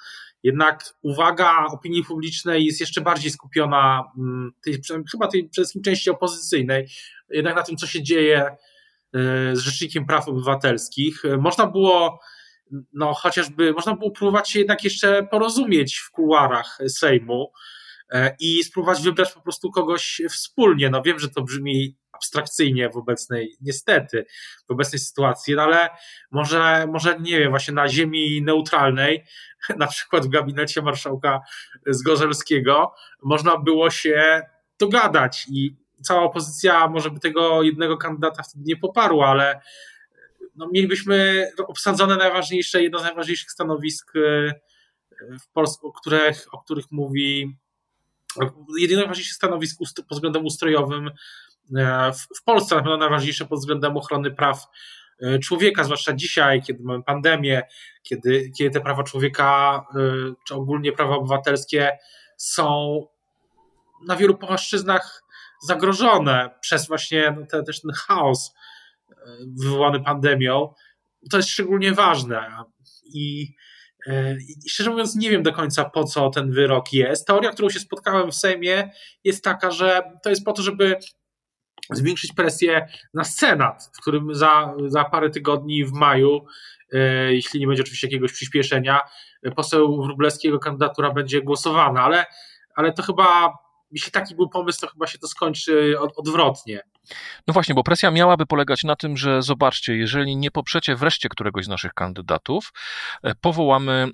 Jednak 0.44 0.84
uwaga 1.02 1.66
opinii 1.66 2.04
publicznej 2.04 2.66
jest 2.66 2.80
jeszcze 2.80 3.02
bardziej 3.02 3.32
skupiona, 3.32 4.04
mm, 4.18 4.52
tej, 4.64 4.82
chyba 5.12 5.28
tej 5.28 5.50
przede 5.50 5.64
wszystkim 5.64 5.84
części 5.84 6.10
opozycyjnej, 6.10 6.88
jednak 7.30 7.56
na 7.56 7.64
tym, 7.64 7.78
co 7.78 7.88
się 7.88 8.04
dzieje 8.04 8.56
z 9.54 9.60
Rzecznikiem 9.60 10.06
Praw 10.06 10.28
Obywatelskich. 10.28 11.24
Można 11.40 11.68
było, 11.68 12.20
no 12.94 13.14
chociażby, 13.14 13.74
można 13.74 13.96
było 13.96 14.12
próbować 14.12 14.50
się 14.50 14.60
jednak 14.60 14.84
jeszcze 14.84 15.28
porozumieć 15.32 15.98
w 15.98 16.12
kuluarach 16.12 16.78
Sejmu. 16.88 17.52
E, 18.12 18.36
i 18.40 18.64
spróbować 18.64 19.02
wybrać 19.02 19.32
po 19.32 19.42
prostu 19.42 19.72
kogoś 19.72 20.22
wspólnie. 20.30 20.90
No 20.90 21.02
wiem, 21.02 21.20
że 21.20 21.30
to 21.30 21.42
brzmi 21.42 21.98
abstrakcyjnie 22.12 22.90
w 22.90 22.98
obecnej, 22.98 23.58
niestety, 23.62 24.26
w 24.68 24.72
obecnej 24.72 25.00
sytuacji, 25.00 25.56
no 25.56 25.62
ale 25.62 25.90
może, 26.32 26.88
może 26.88 27.20
nie 27.20 27.40
wiem, 27.40 27.50
właśnie 27.50 27.74
na 27.74 27.90
ziemi 27.90 28.42
neutralnej, 28.42 29.24
na 29.78 29.88
przykład 29.88 30.26
w 30.26 30.30
gabinecie 30.30 30.82
marszałka 30.82 31.42
Zgorzelskiego, 31.88 32.94
można 33.24 33.58
było 33.58 33.90
się 33.90 34.42
dogadać 34.80 35.46
i 35.50 35.76
cała 36.04 36.22
opozycja 36.22 36.88
może 36.88 37.12
by 37.12 37.20
tego 37.20 37.64
jednego 37.64 37.98
kandydata 37.98 38.44
wtedy 38.44 38.64
nie 38.68 38.78
poparła, 38.78 39.28
ale 39.28 39.62
no, 40.56 40.70
mielibyśmy 40.74 41.48
obsadzone 41.68 42.18
najważniejsze, 42.18 42.84
jedno 42.84 43.00
z 43.00 43.04
najważniejszych 43.04 43.52
stanowisk 43.52 44.16
e, 44.16 44.20
w 45.40 45.52
Polsce, 45.54 45.88
o 45.88 45.92
których, 45.92 46.46
o 46.52 46.58
których 46.58 46.86
mówi 46.92 47.58
jedyne 48.80 49.00
najważniejsze 49.00 49.34
stanowisko 49.34 49.86
pod 49.96 50.18
względem 50.18 50.46
ustrojowym 50.46 51.12
e, 51.78 52.12
w 52.38 52.44
Polsce, 52.44 52.76
na 52.76 52.82
pewno 52.82 52.98
najważniejsze 52.98 53.46
pod 53.46 53.60
względem 53.60 53.98
ochrony 53.98 54.32
praw 54.32 54.68
człowieka, 55.44 55.84
zwłaszcza 55.84 56.14
dzisiaj, 56.14 56.62
kiedy 56.62 56.84
mamy 56.84 57.04
pandemię, 57.04 57.64
kiedy, 58.04 58.52
kiedy 58.58 58.70
te 58.70 58.82
prawa 58.82 59.04
człowieka, 59.04 59.82
czy 60.48 60.56
ogólnie 60.56 60.92
prawa 60.92 61.16
obywatelskie 61.16 61.98
są 62.38 63.00
na 64.08 64.16
wielu 64.16 64.38
płaszczyznach 64.38 65.24
zagrożone 65.68 66.50
przez 66.62 66.88
właśnie 66.88 67.36
no, 67.40 67.46
te, 67.46 67.64
też 67.64 67.82
ten 67.82 67.92
chaos 67.92 68.54
wywołany 69.58 70.04
pandemią. 70.04 70.74
To 71.32 71.38
jest 71.38 71.50
szczególnie 71.50 71.94
ważne. 71.94 72.64
I 73.06 73.56
E, 73.93 73.93
I 74.66 74.70
szczerze 74.70 74.90
mówiąc, 74.90 75.16
nie 75.16 75.30
wiem 75.30 75.44
do 75.44 75.54
końca 75.54 75.86
po 75.86 76.04
co 76.04 76.30
ten 76.30 76.52
wyrok 76.52 76.94
jest. 76.94 77.28
Teoria, 77.28 77.52
którą 77.52 77.70
się 77.70 77.80
spotkałem 77.80 78.32
w 78.32 78.36
Sejmie, 78.36 78.92
jest 79.24 79.44
taka, 79.44 79.72
że 79.72 80.02
to 80.24 80.30
jest 80.30 80.46
po 80.46 80.54
to, 80.54 80.62
żeby 80.62 80.96
zwiększyć 81.92 82.34
presję 82.34 82.88
na 83.14 83.24
Senat, 83.24 83.90
w 83.98 84.02
którym 84.02 84.36
za, 84.36 84.74
za 84.88 85.04
parę 85.04 85.30
tygodni 85.30 85.86
w 85.86 85.92
maju, 85.92 86.46
e, 86.94 87.34
jeśli 87.34 87.60
nie 87.60 87.68
będzie 87.68 87.84
oczywiście 87.84 88.08
jakiegoś 88.08 88.34
przyspieszenia, 88.34 89.02
poseł 89.56 90.04
Wróblewskiego 90.04 90.60
kandydatura 90.60 91.12
będzie 91.12 91.42
głosowana, 91.42 92.04
ale, 92.04 92.26
ale 92.76 92.94
to 92.94 93.04
chyba, 93.04 93.54
jeśli 93.94 94.12
taki 94.12 94.36
był 94.36 94.50
pomysł, 94.50 94.82
to 94.82 94.88
chyba 94.88 95.08
się 95.08 95.18
to 95.18 95.28
skończy 95.28 96.00
od, 96.00 96.12
odwrotnie. 96.18 96.82
No 97.48 97.54
właśnie, 97.54 97.76
bo 97.76 97.84
presja 97.84 98.12
miałaby 98.12 98.46
polegać 98.46 98.84
na 98.84 98.96
tym, 98.96 99.18
że 99.18 99.42
zobaczcie, 99.42 99.96
jeżeli 99.98 100.38
nie 100.38 100.52
poprzecie 100.52 100.96
wreszcie 100.96 101.30
któregoś 101.30 101.66
z 101.66 101.68
naszych 101.68 101.94
kandydatów, 101.94 102.74
e, 103.24 103.36
powołamy 103.36 104.08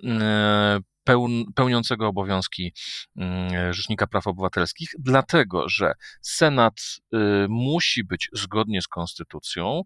e, 1.09 1.15
pełniącego 1.55 2.07
obowiązki 2.07 2.73
mm, 3.15 3.73
Rzecznika 3.73 4.07
Praw 4.07 4.27
Obywatelskich, 4.27 4.89
dlatego 4.99 5.69
że 5.69 5.93
Senat 6.21 6.75
y, 7.13 7.17
musi 7.49 8.03
być 8.03 8.29
zgodnie 8.33 8.81
z 8.81 8.87
konstytucją 8.87 9.81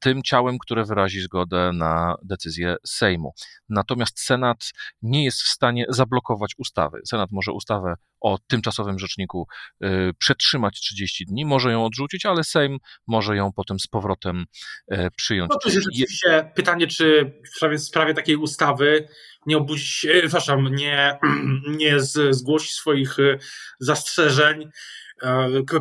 tym 0.00 0.22
ciałem, 0.22 0.58
które 0.58 0.84
wyrazi 0.84 1.20
zgodę 1.20 1.70
na 1.74 2.14
decyzję 2.22 2.76
Sejmu. 2.86 3.34
Natomiast 3.68 4.20
Senat 4.20 4.70
nie 5.02 5.24
jest 5.24 5.42
w 5.42 5.48
stanie 5.48 5.84
zablokować 5.88 6.54
ustawy. 6.58 7.00
Senat 7.08 7.30
może 7.32 7.52
ustawę 7.52 7.94
o 8.20 8.38
tymczasowym 8.46 8.98
rzeczniku 8.98 9.46
y, 9.84 9.88
przetrzymać 10.18 10.80
30 10.80 11.26
dni, 11.26 11.44
może 11.44 11.72
ją 11.72 11.84
odrzucić, 11.84 12.26
ale 12.26 12.44
Sejm 12.44 12.78
może 13.06 13.36
ją 13.36 13.52
potem 13.52 13.78
z 13.80 13.86
powrotem 13.86 14.44
e, 14.88 15.10
przyjąć. 15.10 15.50
No 15.50 15.58
to 15.58 15.68
jest 15.68 15.82
rzeczywiście 15.82 16.50
pytanie, 16.54 16.86
czy 16.86 17.32
w 17.52 17.56
sprawie, 17.56 17.78
w 17.78 17.82
sprawie 17.82 18.14
takiej 18.14 18.36
ustawy 18.36 19.08
nie 19.46 19.56
obudzić, 19.56 20.06
e, 20.10 20.20
przepraszam, 20.20 20.74
nie, 20.74 21.18
nie 21.80 22.00
zgłosić 22.30 22.72
swoich 22.72 23.18
e, 23.18 23.38
zastrzeżeń 23.80 24.70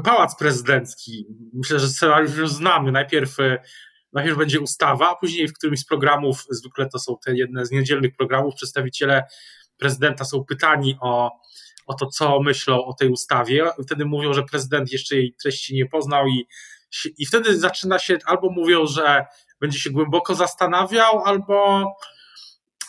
Pałac 0.04 0.36
Prezydencki. 0.36 1.26
Myślę, 1.54 1.80
że 1.80 1.88
scenariusz 1.88 2.38
już 2.38 2.52
znamy. 2.52 2.92
Najpierw 2.92 3.38
najpierw 4.14 4.38
będzie 4.38 4.60
ustawa, 4.60 5.10
a 5.10 5.16
później 5.16 5.48
w 5.48 5.54
którymś 5.54 5.80
z 5.80 5.86
programów, 5.86 6.46
zwykle 6.50 6.90
to 6.90 7.00
są 7.00 7.16
te 7.26 7.36
jedne 7.36 7.66
z 7.66 7.72
niedzielnych 7.72 8.16
programów, 8.18 8.56
przedstawiciele 8.56 9.24
prezydenta 9.78 10.26
są 10.26 10.44
pytani 10.46 10.98
o 11.02 11.32
o 11.88 11.94
to, 11.94 12.06
co 12.06 12.40
myślą 12.40 12.86
o 12.86 12.94
tej 12.94 13.10
ustawie. 13.10 13.66
Wtedy 13.86 14.06
mówią, 14.06 14.34
że 14.34 14.44
prezydent 14.44 14.92
jeszcze 14.92 15.16
jej 15.16 15.36
treści 15.44 15.76
nie 15.76 15.86
poznał 15.86 16.28
i, 16.28 16.48
i 17.18 17.26
wtedy 17.26 17.60
zaczyna 17.60 18.00
się, 18.00 18.18
albo 18.26 18.50
mówią, 18.50 18.86
że 18.86 19.26
będzie 19.60 19.80
się 19.80 19.90
głęboko 19.90 20.36
zastanawiał, 20.36 21.24
albo, 21.26 21.86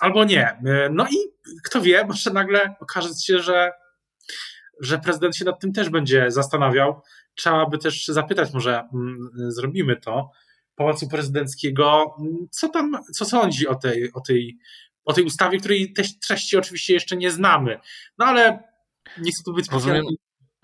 albo 0.02 0.24
nie. 0.24 0.56
No 0.90 1.06
i 1.10 1.16
kto 1.64 1.80
wie, 1.80 2.04
może 2.06 2.30
nagle 2.30 2.74
okaże 2.80 3.08
się, 3.24 3.38
że, 3.38 3.70
że 4.80 4.98
prezydent 4.98 5.36
się 5.36 5.44
nad 5.44 5.60
tym 5.60 5.72
też 5.72 5.90
będzie 5.90 6.30
zastanawiał. 6.30 7.02
Trzeba 7.34 7.66
by 7.66 7.78
też 7.78 8.06
zapytać, 8.06 8.52
może 8.52 8.88
mm, 8.94 9.30
zrobimy 9.34 9.96
to, 9.96 10.30
Pałacu 10.74 11.08
Prezydenckiego, 11.08 12.16
co 12.50 12.68
tam, 12.68 12.92
co 13.14 13.24
sądzi 13.24 13.68
o 13.68 13.74
tej, 13.74 14.12
o 14.12 14.20
tej, 14.20 14.58
o 15.04 15.12
tej 15.12 15.24
ustawie, 15.24 15.58
której 15.58 15.94
treści 16.28 16.56
oczywiście 16.56 16.94
jeszcze 16.94 17.16
nie 17.16 17.30
znamy. 17.30 17.78
No 18.18 18.26
ale 18.26 18.62
nie 19.18 19.32
chcę 19.32 19.42
tu 19.44 19.52
być 19.52 19.70
Rozumiem, 19.70 20.04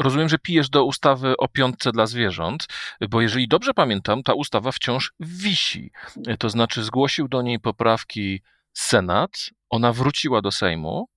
rozumiem, 0.00 0.28
że 0.28 0.38
pijesz 0.38 0.70
do 0.70 0.84
ustawy 0.84 1.36
o 1.36 1.48
piątce 1.48 1.92
dla 1.92 2.06
zwierząt, 2.06 2.66
bo 3.10 3.20
jeżeli 3.20 3.48
dobrze 3.48 3.74
pamiętam, 3.74 4.22
ta 4.22 4.34
ustawa 4.34 4.72
wciąż 4.72 5.12
wisi. 5.20 5.90
To 6.38 6.50
znaczy 6.50 6.84
zgłosił 6.84 7.28
do 7.28 7.42
niej 7.42 7.60
poprawki 7.60 8.42
Senat, 8.72 9.30
ona 9.70 9.92
wróciła 9.92 10.42
do 10.42 10.52
Sejmu, 10.52 11.08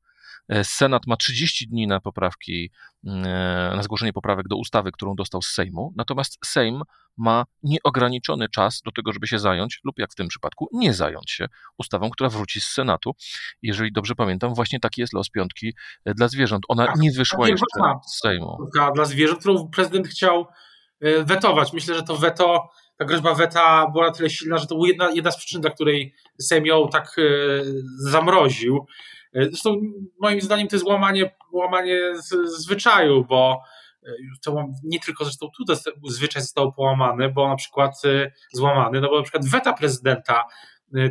E, 0.52 0.64
Senat 0.64 1.08
ma 1.08 1.16
30 1.16 1.68
dni 1.68 1.88
na 1.88 2.00
poprawki, 2.00 2.72
mm, 3.04 3.26
e, 3.26 3.76
na 3.76 3.84
zgłoszenie 3.84 4.14
poprawek 4.14 4.48
do 4.48 4.56
ustawy, 4.56 4.92
którą 4.92 5.16
dostał 5.16 5.42
z 5.42 5.48
Sejmu, 5.48 5.94
natomiast 5.96 6.38
Sejm 6.46 6.82
ma 7.18 7.46
nieograniczony 7.64 8.50
czas 8.50 8.82
do 8.86 8.92
tego, 8.92 9.14
żeby 9.14 9.28
się 9.28 9.40
zająć, 9.40 9.80
lub 9.84 10.00
jak 10.00 10.12
w 10.12 10.16
tym 10.16 10.28
przypadku, 10.28 10.70
nie 10.74 10.94
zająć 10.94 11.32
się 11.32 11.46
ustawą, 11.78 12.10
która 12.10 12.30
wróci 12.30 12.62
z 12.62 12.68
Senatu. 12.68 13.12
Jeżeli 13.62 13.92
dobrze 13.92 14.16
pamiętam, 14.16 14.54
właśnie 14.54 14.80
taki 14.80 15.02
jest 15.02 15.14
los 15.14 15.30
piątki 15.30 15.74
e, 16.06 16.14
dla 16.14 16.28
zwierząt. 16.28 16.64
Ona 16.68 16.86
tak, 16.86 16.96
nie 16.96 17.12
wyszła 17.12 17.50
jeszcze 17.50 17.66
z 18.08 18.20
Sejmu. 18.20 18.58
Dla 18.96 19.06
zwierząt, 19.06 19.40
którą 19.40 19.70
prezydent 19.70 20.08
chciał 20.08 20.48
wetować. 21.24 21.74
Myślę, 21.74 21.96
że 21.96 22.04
to 22.04 22.16
weto, 22.16 22.70
ta 22.98 23.06
groźba 23.06 23.34
weta 23.34 23.88
była 23.92 24.08
na 24.08 24.14
tyle 24.14 24.30
silna, 24.30 24.58
że 24.58 24.68
to 24.68 24.76
była 24.76 24.88
jedna, 24.88 25.12
jedna 25.12 25.32
z 25.32 25.38
przyczyn, 25.38 25.62
dla 25.62 25.72
której 25.72 26.14
Sejm 26.40 26.66
ją 26.66 26.90
tak 26.90 27.16
zamroził. 27.98 28.86
E, 29.34 29.46
zresztą 29.46 29.82
moim 30.20 30.42
zdaniem 30.42 30.68
to 30.68 30.76
jest 30.76 30.86
łamanie, 30.86 31.36
łamanie 31.52 32.02
zwyczaju, 32.44 33.26
bo 33.26 33.62
e, 34.04 34.12
to 34.44 34.66
nie 34.84 35.00
tylko 35.00 35.26
zresztą 35.26 35.48
tu 35.48 35.76
zwyczaj 36.12 36.42
został 36.42 36.74
połamany, 36.74 37.30
bo 37.30 37.48
na 37.48 37.56
przykład 37.56 37.92
e, 38.06 38.32
złamany, 38.54 39.02
no 39.02 39.10
bo 39.10 39.18
na 39.18 39.24
przykład 39.24 39.50
weta 39.50 39.74
prezydenta, 39.74 40.44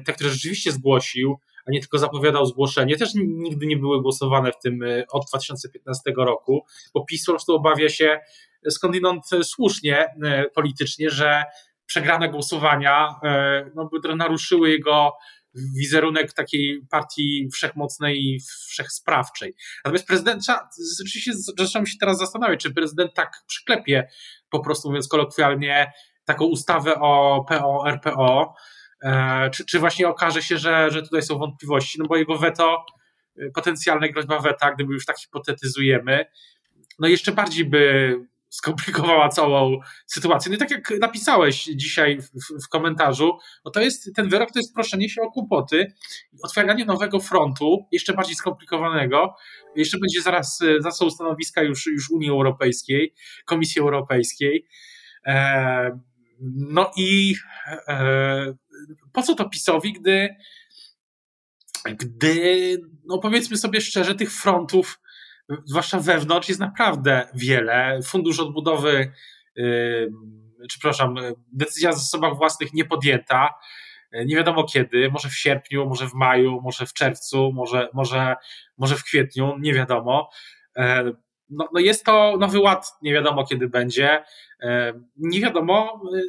te, 0.04 0.12
które 0.12 0.30
rzeczywiście 0.30 0.72
zgłosił, 0.72 1.38
a 1.66 1.70
nie 1.70 1.80
tylko 1.80 1.98
zapowiadał 1.98 2.46
zgłoszenie, 2.46 2.96
też 2.96 3.10
nigdy 3.14 3.66
nie 3.66 3.76
były 3.76 4.02
głosowane 4.02 4.52
w 4.52 4.58
tym 4.58 4.80
od 5.12 5.26
2015 5.28 6.12
roku, 6.16 6.64
bo 6.94 7.04
PiS 7.04 7.26
po 7.26 7.32
prostu 7.32 7.54
obawia 7.54 7.88
się 7.88 8.20
skądinąd 8.70 9.24
słusznie 9.42 10.06
politycznie, 10.54 11.10
że 11.10 11.44
przegrane 11.86 12.28
głosowania 12.28 13.14
no, 13.74 13.88
by 13.92 14.16
naruszyły 14.16 14.70
jego 14.70 15.12
wizerunek 15.54 16.32
takiej 16.32 16.82
partii 16.90 17.48
wszechmocnej 17.54 18.24
i 18.24 18.40
wszechsprawczej. 18.68 19.54
Natomiast 19.84 20.06
prezydent, 20.06 20.44
rzeczywiście 20.98 21.32
zaczynam 21.58 21.86
się 21.86 21.96
teraz 22.00 22.18
zastanawiać, 22.18 22.60
czy 22.60 22.74
prezydent 22.74 23.14
tak 23.14 23.32
przyklepie, 23.46 24.08
po 24.50 24.60
prostu 24.60 24.88
mówiąc 24.88 25.08
kolokwialnie, 25.08 25.92
taką 26.24 26.44
ustawę 26.44 26.94
o 26.94 27.44
PO, 27.48 27.84
RPO, 27.88 28.54
e, 29.02 29.50
czy, 29.50 29.64
czy 29.64 29.78
właśnie 29.78 30.08
okaże 30.08 30.42
się, 30.42 30.58
że, 30.58 30.90
że 30.90 31.02
tutaj 31.02 31.22
są 31.22 31.38
wątpliwości, 31.38 31.98
no 31.98 32.06
bo 32.08 32.16
jego 32.16 32.38
weto, 32.38 32.84
e, 33.38 33.50
potencjalne 33.50 34.08
groźba 34.08 34.40
weta, 34.40 34.72
gdyby 34.72 34.92
już 34.92 35.06
tak 35.06 35.18
hipotetyzujemy, 35.18 36.26
no 36.98 37.08
jeszcze 37.08 37.32
bardziej 37.32 37.64
by 37.64 38.14
skomplikowała 38.50 39.28
całą 39.28 39.78
sytuację. 40.06 40.50
No 40.50 40.56
i 40.56 40.58
tak 40.58 40.70
jak 40.70 40.92
napisałeś 41.00 41.64
dzisiaj 41.64 42.18
w, 42.20 42.64
w, 42.64 42.68
komentarzu, 42.68 43.38
no 43.64 43.70
to 43.70 43.80
jest, 43.80 44.10
ten 44.16 44.28
wyrok 44.28 44.52
to 44.52 44.58
jest 44.58 44.74
proszenie 44.74 45.08
się 45.08 45.22
o 45.22 45.30
kłopoty, 45.30 45.92
otwieranie 46.42 46.84
nowego 46.84 47.20
frontu, 47.20 47.86
jeszcze 47.92 48.12
bardziej 48.12 48.34
skomplikowanego. 48.34 49.34
Jeszcze 49.76 49.98
będzie 49.98 50.22
zaraz, 50.22 50.62
e, 50.62 50.82
za 50.82 50.90
są 50.90 51.10
stanowiska 51.10 51.62
już, 51.62 51.86
już 51.86 52.10
Unii 52.10 52.30
Europejskiej, 52.30 53.14
Komisji 53.44 53.80
Europejskiej. 53.80 54.66
E, 55.26 56.00
no 56.40 56.90
i 56.96 57.34
e, 57.88 58.54
po 59.12 59.22
co 59.22 59.34
to 59.34 59.48
PiSowi, 59.48 59.92
gdy, 59.92 60.28
gdy, 61.84 62.76
no 63.04 63.18
powiedzmy 63.18 63.56
sobie 63.56 63.80
szczerze, 63.80 64.14
tych 64.14 64.32
frontów 64.32 64.99
zwłaszcza 65.64 66.00
wewnątrz, 66.00 66.48
jest 66.48 66.60
naprawdę 66.60 67.28
wiele. 67.34 68.00
Fundusz 68.04 68.40
odbudowy, 68.40 69.12
czy 70.70 70.78
przepraszam, 70.78 71.16
decyzja 71.52 71.90
o 71.90 71.92
zasobach 71.92 72.36
własnych 72.36 72.72
nie 72.72 72.84
podjęta. 72.84 73.54
Nie 74.26 74.36
wiadomo 74.36 74.64
kiedy, 74.64 75.10
może 75.10 75.28
w 75.28 75.36
sierpniu, 75.36 75.86
może 75.86 76.08
w 76.08 76.14
maju, 76.14 76.60
może 76.62 76.86
w 76.86 76.92
czerwcu, 76.92 77.52
może, 77.52 77.88
może, 77.92 78.36
może 78.78 78.96
w 78.96 79.04
kwietniu, 79.04 79.56
nie 79.60 79.74
wiadomo. 79.74 80.30
E, 80.76 81.12
no, 81.50 81.68
no 81.72 81.80
jest 81.80 82.04
to 82.04 82.36
nowy 82.40 82.58
ład, 82.58 82.92
nie 83.02 83.12
wiadomo 83.12 83.46
kiedy 83.46 83.68
będzie. 83.68 84.24
E, 84.60 84.92
nie 85.16 85.40
wiadomo, 85.40 86.02
e, 86.16 86.20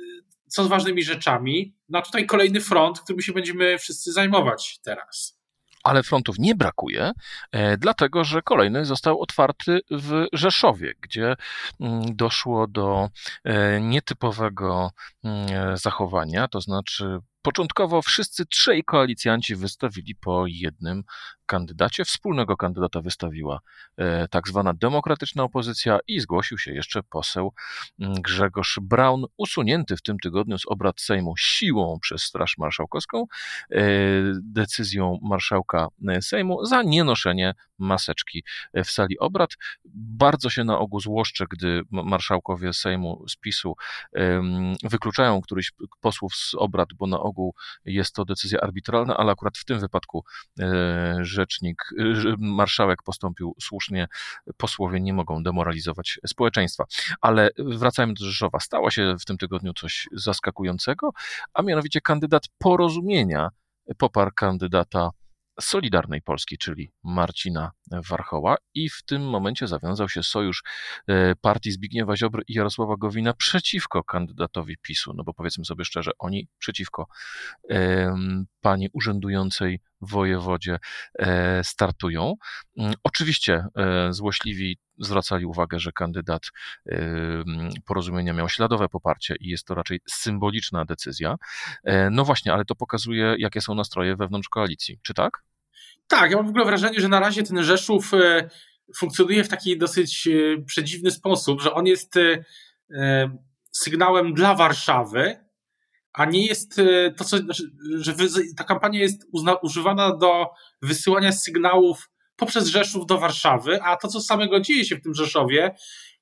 co 0.48 0.64
z 0.64 0.68
ważnymi 0.68 1.04
rzeczami. 1.04 1.76
No 1.90 2.00
a 2.00 2.02
tutaj 2.02 2.26
kolejny 2.26 2.62
front, 2.62 3.00
którym 3.00 3.22
się 3.22 3.34
będziemy 3.34 3.78
wszyscy 3.78 4.12
zajmować 4.12 4.80
teraz 4.84 5.41
ale 5.84 6.04
frontów 6.04 6.40
nie 6.40 6.56
brakuje, 6.56 7.12
e, 7.52 7.78
dlatego 7.78 8.24
że 8.24 8.42
kolejny 8.42 8.86
został 8.86 9.22
otwarty 9.22 9.80
w 9.92 10.26
Rzeszowie, 10.34 10.94
gdzie 11.02 11.36
mm, 11.80 12.16
doszło 12.16 12.68
do 12.68 13.10
e, 13.44 13.82
nietypowego 13.82 14.92
mm, 15.24 15.78
zachowania, 15.78 16.48
to 16.48 16.62
znaczy 16.62 17.20
Początkowo 17.42 18.02
wszyscy 18.02 18.46
trzej 18.46 18.84
koalicjanci 18.84 19.56
wystawili 19.56 20.16
po 20.16 20.44
jednym 20.48 21.04
kandydacie. 21.52 22.06
Wspólnego 22.06 22.58
kandydata 22.58 23.02
wystawiła 23.02 23.60
e, 23.98 24.28
tak 24.28 24.48
zwana 24.48 24.74
demokratyczna 24.74 25.44
opozycja 25.44 26.00
i 26.08 26.20
zgłosił 26.20 26.58
się 26.58 26.74
jeszcze 26.74 27.04
poseł 27.04 27.54
mm, 28.00 28.22
Grzegorz 28.22 28.80
Braun, 28.82 29.26
usunięty 29.38 29.98
w 29.98 30.02
tym 30.02 30.20
tygodniu 30.20 30.58
z 30.58 30.66
obrad 30.68 31.02
Sejmu 31.02 31.34
siłą 31.38 32.00
przez 32.02 32.24
Straż 32.24 32.58
Marszałkowską, 32.58 33.26
e, 33.72 33.82
decyzją 34.42 35.20
marszałka 35.22 35.88
e, 36.08 36.22
Sejmu 36.22 36.66
za 36.66 36.84
nienoszenie 36.84 37.54
maseczki 37.80 38.44
w 38.74 38.92
sali 38.92 39.20
obrad. 39.20 39.50
Bardzo 39.96 40.50
się 40.50 40.64
na 40.64 40.80
ogół 40.80 41.00
złoszczę, 41.00 41.46
gdy 41.50 41.82
marszałkowie 41.92 42.74
Sejmu 42.74 43.26
z 43.30 43.36
PiSu 43.36 43.76
wykluczają 44.84 45.42
któryś 45.42 45.72
posłów 46.02 46.36
z 46.36 46.56
obrad, 46.56 46.90
bo 46.94 47.08
na 47.08 47.20
ogół 47.20 47.31
jest 47.86 48.16
to 48.16 48.26
decyzja 48.26 48.60
arbitralna, 48.60 49.18
ale 49.18 49.32
akurat 49.32 49.58
w 49.58 49.66
tym 49.66 49.80
wypadku, 49.80 50.24
że 51.22 51.42
rzecznik, 51.42 51.84
y, 52.00 52.36
marszałek 52.38 53.04
postąpił 53.04 53.56
słusznie, 53.62 54.08
posłowie 54.58 55.00
nie 55.00 55.14
mogą 55.14 55.44
demoralizować 55.44 56.20
społeczeństwa. 56.28 56.84
Ale 57.22 57.50
wracajmy 57.58 58.14
do 58.14 58.26
Rzeszowa. 58.26 58.60
Stało 58.60 58.92
się 58.92 59.16
w 59.20 59.26
tym 59.26 59.38
tygodniu 59.38 59.74
coś 59.74 60.08
zaskakującego, 60.12 61.12
a 61.54 61.62
mianowicie 61.62 62.02
kandydat 62.02 62.44
porozumienia 62.58 63.50
poparł 63.98 64.32
kandydata 64.36 65.10
Solidarnej 65.62 66.22
Polski, 66.22 66.58
czyli 66.58 66.92
Marcina 67.04 67.72
Warchoła 67.92 68.56
i 68.74 68.90
w 68.90 69.04
tym 69.04 69.30
momencie 69.30 69.68
zawiązał 69.68 70.10
się 70.10 70.24
sojusz 70.24 70.64
e, 71.08 71.36
partii 71.36 71.72
Zbigniewa 71.72 72.18
Ziobry 72.18 72.44
i 72.48 72.54
Jarosława 72.54 72.96
Gowina 72.98 73.34
przeciwko 73.34 74.04
kandydatowi 74.04 74.78
PiSu, 74.78 75.14
no 75.14 75.24
bo 75.24 75.34
powiedzmy 75.34 75.66
sobie 75.66 75.86
szczerze, 75.86 76.12
oni 76.20 76.48
przeciwko 76.58 77.08
pani 78.62 78.90
urzędującej 78.94 79.80
wojewodzie 80.02 80.78
e, 81.20 81.64
startują. 81.64 82.36
Mm, 82.78 82.94
oczywiście 83.04 83.66
e, 83.76 84.14
złośliwi 84.14 84.78
zwracali 85.00 85.46
uwagę, 85.46 85.80
że 85.80 85.92
kandydat 85.92 86.42
porozumienia 87.86 88.34
miał 88.34 88.50
śladowe 88.50 88.90
poparcie 88.90 89.36
i 89.40 89.50
jest 89.50 89.66
to 89.66 89.76
raczej 89.76 90.00
symboliczna 90.10 90.86
decyzja. 90.86 91.36
No 92.12 92.26
właśnie, 92.26 92.54
ale 92.54 92.66
to 92.66 92.76
pokazuje, 92.76 93.36
jakie 93.38 93.62
są 93.62 93.76
nastroje 93.76 94.16
wewnątrz 94.16 94.50
koalicji, 94.50 95.00
czy 95.04 95.14
tak? 95.14 95.44
Tak, 96.12 96.32
ja 96.32 96.38
mam 96.38 96.46
w 96.46 96.50
ogóle 96.50 96.66
wrażenie, 96.66 97.00
że 97.00 97.08
na 97.08 97.20
razie 97.20 97.44
ten 97.44 97.64
Rzeszów 97.64 98.14
e, 98.14 98.50
funkcjonuje 98.98 99.44
w 99.44 99.48
taki 99.48 99.78
dosyć 99.78 100.28
e, 100.28 100.62
przedziwny 100.62 101.12
sposób, 101.12 101.62
że 101.62 101.74
on 101.74 101.86
jest 101.86 102.18
e, 102.18 103.38
sygnałem 103.72 104.34
dla 104.34 104.56
Warszawy, 104.56 105.36
a 106.14 106.26
nie 106.26 106.46
jest 106.46 106.82
to, 107.18 107.24
co, 107.24 107.38
że 107.98 108.14
ta 108.58 108.64
kampania 108.64 109.00
jest 109.00 109.28
uzna, 109.32 109.56
używana 109.56 110.16
do 110.16 110.50
wysyłania 110.82 111.32
sygnałów 111.32 112.10
poprzez 112.36 112.68
Rzeszów 112.68 113.06
do 113.06 113.18
Warszawy, 113.18 113.82
a 113.82 113.98
to, 113.98 114.08
co 114.08 114.22
samego 114.22 114.60
dzieje 114.60 114.86
się 114.86 114.96
w 114.96 115.02
tym 115.02 115.14
Rzeszowie 115.14 115.76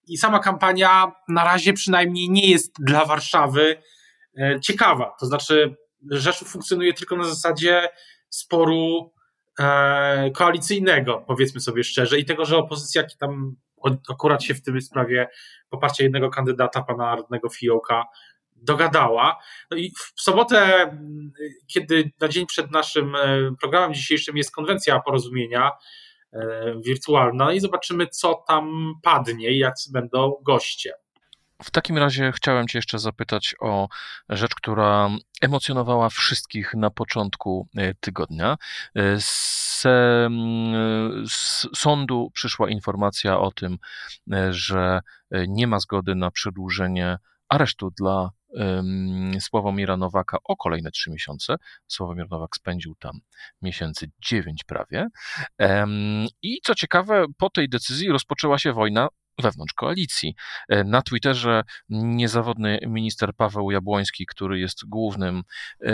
i 0.08 0.18
sama 0.18 0.40
kampania 0.40 1.12
na 1.28 1.44
razie 1.44 1.74
przynajmniej 1.74 2.30
nie 2.30 2.50
jest 2.50 2.76
dla 2.80 3.06
Warszawy 3.06 3.82
ciekawa. 4.62 5.16
To 5.20 5.26
znaczy, 5.26 5.76
Rzeszów 6.12 6.48
funkcjonuje 6.48 6.94
tylko 6.94 7.16
na 7.16 7.24
zasadzie 7.24 7.90
sporu 8.30 9.12
E, 9.60 10.32
koalicyjnego, 10.32 11.24
powiedzmy 11.28 11.62
sobie 11.62 11.84
szczerze, 11.84 12.20
i 12.20 12.26
tego, 12.26 12.46
że 12.46 12.58
opozycja 12.58 13.04
tam 13.20 13.56
akurat 14.10 14.44
się 14.44 14.54
w 14.54 14.62
tym 14.62 14.82
sprawie 14.82 15.28
poparcia 15.70 16.04
jednego 16.04 16.30
kandydata, 16.30 16.84
pana 16.84 17.16
Radnego 17.16 17.50
Fiołka, 17.50 18.06
dogadała. 18.62 19.38
No 19.72 19.78
i 19.78 19.92
w 20.16 20.22
sobotę, 20.22 20.92
kiedy 21.68 22.12
na 22.22 22.28
dzień 22.28 22.46
przed 22.46 22.72
naszym 22.72 23.16
e, 23.16 23.20
programem 23.60 23.94
dzisiejszym 23.94 24.38
jest 24.38 24.52
konwencja 24.52 25.00
porozumienia 25.00 25.72
e, 26.34 26.40
wirtualna, 26.86 27.46
no 27.46 27.52
i 27.52 27.60
zobaczymy, 27.60 28.08
co 28.08 28.44
tam 28.48 28.94
padnie 29.04 29.52
i 29.52 29.58
jak 29.58 29.74
będą 29.92 30.36
goście. 30.46 30.94
W 31.64 31.72
takim 31.72 31.98
razie 31.98 32.32
chciałem 32.32 32.68
Cię 32.68 32.78
jeszcze 32.78 33.00
zapytać 33.00 33.56
o 33.60 33.88
rzecz, 34.30 34.56
która 34.56 35.10
emocjonowała 35.42 36.10
wszystkich 36.10 36.74
na 36.74 36.90
początku 36.90 37.68
e, 37.78 37.94
tygodnia. 37.94 38.58
Z, 39.20 39.82
z 41.28 41.68
sądu 41.76 42.32
przyszła 42.34 42.70
informacja 42.70 43.40
o 43.40 43.52
tym, 43.52 43.78
że 44.50 45.02
nie 45.48 45.68
ma 45.68 45.80
zgody 45.80 46.16
na 46.16 46.32
przedłużenie 46.32 47.18
aresztu 47.50 47.92
dla 47.98 48.30
Sławomira 49.40 49.98
Nowaka 49.98 50.38
o 50.44 50.58
kolejne 50.58 50.92
trzy 50.92 51.12
miesiące. 51.12 51.56
Sławomir 51.88 52.26
Nowak 52.30 52.56
spędził 52.56 52.96
tam 52.96 53.20
miesięcy 53.62 54.12
dziewięć 54.26 54.64
prawie. 54.64 55.08
I 56.42 56.60
co 56.64 56.76
ciekawe, 56.76 57.26
po 57.38 57.50
tej 57.50 57.70
decyzji 57.70 58.10
rozpoczęła 58.10 58.58
się 58.58 58.74
wojna 58.74 59.08
wewnątrz 59.42 59.74
koalicji. 59.74 60.36
E, 60.70 60.84
na 60.84 61.02
Twitterze 61.02 61.64
niezawodny 61.90 62.80
minister 62.88 63.36
Paweł 63.36 63.72
Jabłoński, 63.72 64.26
który 64.26 64.60
jest 64.60 64.86
głównym, 64.86 65.44
e, 65.84 65.94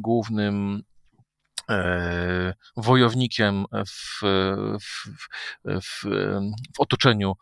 głównym 0.00 0.82
wojownikiem 2.76 3.64
w, 3.86 4.20
w, 4.80 5.08
w, 5.66 6.04
w, 6.74 6.80
otoczeniu 6.80 7.32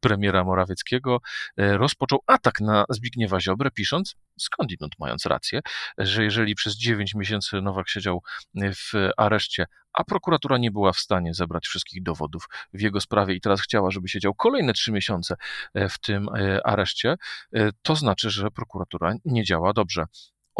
premiera 0.00 0.44
Morawieckiego, 0.44 1.20
rozpoczął 1.56 2.18
atak 2.26 2.60
na 2.60 2.84
Zbigniewa 2.88 3.40
Ziobrę, 3.40 3.70
pisząc, 3.70 4.14
skądinąd 4.38 4.92
mając 4.98 5.26
rację, 5.26 5.60
że 5.98 6.24
jeżeli 6.24 6.54
przez 6.54 6.76
9 6.76 7.14
miesięcy 7.14 7.62
Nowak 7.62 7.88
siedział 7.88 8.22
w 8.54 8.92
areszcie, 9.16 9.66
a 9.92 10.04
prokuratura 10.04 10.58
nie 10.58 10.70
była 10.70 10.92
w 10.92 10.98
stanie 10.98 11.34
zebrać 11.34 11.66
wszystkich 11.66 12.02
dowodów 12.02 12.48
w 12.72 12.80
jego 12.80 13.00
sprawie 13.00 13.34
i 13.34 13.40
teraz 13.40 13.60
chciała, 13.60 13.90
żeby 13.90 14.08
siedział 14.08 14.34
kolejne 14.34 14.72
trzy 14.72 14.92
miesiące 14.92 15.36
e, 15.74 15.88
w 15.88 15.98
tym 15.98 16.28
e, 16.28 16.66
areszcie, 16.66 17.16
e, 17.54 17.70
to 17.82 17.96
znaczy, 17.96 18.30
że 18.30 18.50
prokuratura 18.50 19.14
nie 19.24 19.44
działa 19.44 19.72
dobrze. 19.72 20.04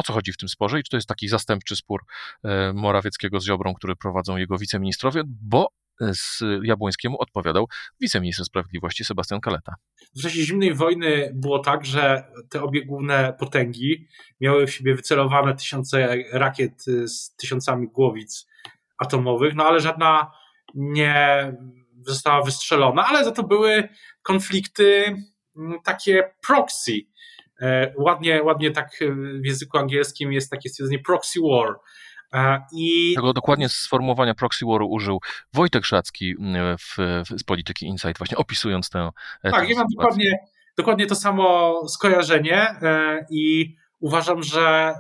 O 0.01 0.03
co 0.03 0.13
chodzi 0.13 0.33
w 0.33 0.37
tym 0.37 0.49
sporze 0.49 0.81
i 0.81 0.83
czy 0.83 0.91
to 0.91 0.97
jest 0.97 1.09
taki 1.09 1.29
zastępczy 1.29 1.77
spór 1.77 2.05
Morawieckiego 2.75 3.41
z 3.41 3.45
Ziobrą, 3.45 3.75
który 3.75 3.97
prowadzą 3.97 4.37
jego 4.37 4.59
wiceministrowie, 4.59 5.23
bo 5.27 5.69
z 6.01 6.43
Jabłońskiemu 6.63 7.17
odpowiadał 7.19 7.69
wiceminister 8.01 8.47
sprawiedliwości 8.47 9.05
Sebastian 9.05 9.41
Kaleta. 9.41 9.75
W 10.17 10.23
czasie 10.23 10.43
zimnej 10.43 10.75
wojny 10.75 11.31
było 11.35 11.59
tak, 11.59 11.85
że 11.85 12.25
te 12.51 12.63
obie 12.63 12.87
główne 12.87 13.35
potęgi 13.39 14.07
miały 14.41 14.67
w 14.67 14.73
siebie 14.73 14.95
wycelowane 14.95 15.55
tysiące 15.55 16.17
rakiet 16.33 16.85
z 16.85 17.37
tysiącami 17.37 17.89
głowic 17.89 18.47
atomowych, 18.99 19.55
no 19.55 19.65
ale 19.65 19.81
żadna 19.81 20.33
nie 20.75 21.53
została 22.07 22.45
wystrzelona, 22.45 23.07
ale 23.07 23.25
za 23.25 23.31
to 23.31 23.43
były 23.43 23.89
konflikty 24.23 25.17
takie 25.85 26.31
proxy. 26.47 26.93
E, 27.61 27.93
ładnie, 27.99 28.43
ładnie 28.43 28.71
tak 28.71 28.91
w 29.43 29.47
języku 29.47 29.79
angielskim 29.79 30.33
jest 30.33 30.51
takie 30.51 30.69
stwierdzenie 30.69 30.99
proxy 30.99 31.41
war. 31.51 31.75
E, 32.33 32.63
I... 32.73 33.13
Tego 33.15 33.33
dokładnie 33.33 33.69
sformułowania 33.69 34.35
proxy 34.35 34.65
waru 34.67 34.89
użył 34.91 35.21
Wojtek 35.53 35.85
Szacki 35.85 36.35
mm, 36.41 36.77
w, 36.79 36.97
z 37.39 37.45
Polityki 37.45 37.87
Insight, 37.87 38.19
właśnie 38.19 38.37
opisując 38.37 38.91
tę. 38.91 39.11
E, 39.43 39.51
tak, 39.51 39.69
ja 39.69 39.77
mam 39.77 39.87
dokładnie, 39.97 40.39
dokładnie 40.79 41.07
to 41.07 41.15
samo 41.15 41.75
skojarzenie 41.89 42.67
i 43.31 43.75
uważam, 44.01 44.43
że 44.43 44.95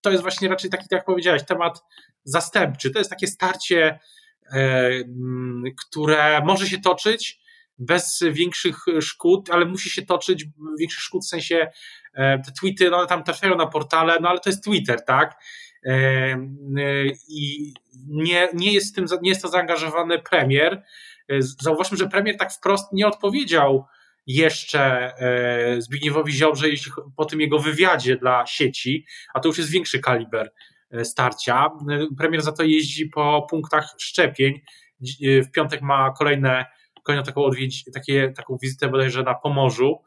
to 0.00 0.10
jest 0.10 0.22
właśnie 0.22 0.48
raczej 0.48 0.70
taki, 0.70 0.82
tak 0.82 0.96
jak 0.98 1.04
powiedziałeś, 1.04 1.44
temat 1.44 1.82
zastępczy. 2.24 2.90
To 2.90 2.98
jest 2.98 3.10
takie 3.10 3.26
starcie, 3.26 3.98
e, 4.52 4.90
które 5.86 6.40
może 6.44 6.66
się 6.66 6.80
toczyć 6.80 7.39
bez 7.80 8.24
większych 8.32 8.76
szkód, 9.00 9.50
ale 9.50 9.64
musi 9.64 9.90
się 9.90 10.02
toczyć 10.02 10.44
większych 10.78 11.02
szkód 11.02 11.24
w 11.24 11.28
sensie 11.28 11.70
e, 12.14 12.38
te 12.38 12.52
tweety, 12.60 12.90
no 12.90 13.06
tam 13.06 13.24
trafiają 13.24 13.56
na 13.56 13.66
portale, 13.66 14.18
no 14.20 14.28
ale 14.28 14.40
to 14.40 14.50
jest 14.50 14.64
Twitter, 14.64 15.04
tak? 15.04 15.42
E, 15.84 16.36
I 17.28 17.74
nie, 18.06 18.48
nie, 18.54 18.72
jest 18.72 18.94
tym, 18.94 19.06
nie 19.22 19.30
jest 19.30 19.42
to 19.42 19.48
zaangażowany 19.48 20.18
premier. 20.18 20.82
Zauważmy, 21.38 21.98
że 21.98 22.08
premier 22.08 22.36
tak 22.36 22.52
wprost 22.52 22.92
nie 22.92 23.06
odpowiedział 23.06 23.86
jeszcze 24.26 25.12
Zbigniewowi 25.78 26.32
Ziobrze 26.32 26.66
po 27.16 27.24
tym 27.24 27.40
jego 27.40 27.58
wywiadzie 27.58 28.16
dla 28.16 28.46
sieci, 28.46 29.06
a 29.34 29.40
to 29.40 29.48
już 29.48 29.58
jest 29.58 29.70
większy 29.70 29.98
kaliber 29.98 30.50
E, 30.90 31.04
starcia. 31.04 31.70
Premier 32.18 32.42
za 32.42 32.52
to 32.52 32.62
jeździ 32.62 33.06
po 33.06 33.46
punktach 33.50 33.94
szczepień. 33.98 34.54
E, 34.54 35.42
w 35.42 35.50
piątek 35.50 35.82
ma 35.82 36.14
kolejne, 36.18 36.66
kolejną 37.04 37.24
taką, 37.24 37.44
odwiedź, 37.44 37.84
takie, 37.94 38.32
taką 38.36 38.56
wizytę 38.62 38.88
bodajże 38.88 39.22
na 39.22 39.34
Pomorzu, 39.34 40.02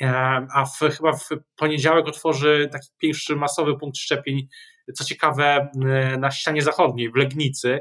e, 0.00 0.06
a 0.54 0.64
w, 0.64 0.78
chyba 0.78 1.12
w 1.12 1.28
poniedziałek 1.56 2.06
otworzy 2.06 2.68
taki 2.72 2.88
pierwszy 2.98 3.36
masowy 3.36 3.78
punkt 3.78 3.98
szczepień, 3.98 4.48
co 4.94 5.04
ciekawe, 5.04 5.68
na 6.18 6.30
ścianie 6.30 6.62
zachodniej, 6.62 7.10
w 7.10 7.16
Legnicy. 7.16 7.80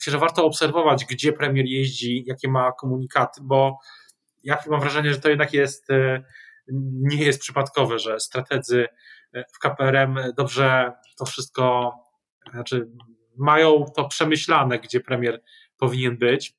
Myślę, 0.00 0.10
że 0.10 0.18
warto 0.18 0.44
obserwować, 0.44 1.04
gdzie 1.04 1.32
premier 1.32 1.66
jeździ, 1.66 2.24
jakie 2.26 2.48
ma 2.48 2.72
komunikaty, 2.72 3.40
bo 3.44 3.78
ja 4.42 4.58
mam 4.70 4.80
wrażenie, 4.80 5.12
że 5.12 5.20
to 5.20 5.28
jednak 5.28 5.52
jest 5.52 5.88
nie 7.02 7.24
jest 7.24 7.40
przypadkowe, 7.40 7.98
że 7.98 8.20
strategzy 8.20 8.86
w 9.54 9.58
KPRM 9.58 10.18
dobrze 10.36 10.92
to 11.18 11.24
wszystko, 11.24 11.94
znaczy 12.52 12.88
mają 13.36 13.84
to 13.96 14.08
przemyślane, 14.08 14.78
gdzie 14.78 15.00
premier 15.00 15.42
powinien 15.78 16.18
być 16.18 16.54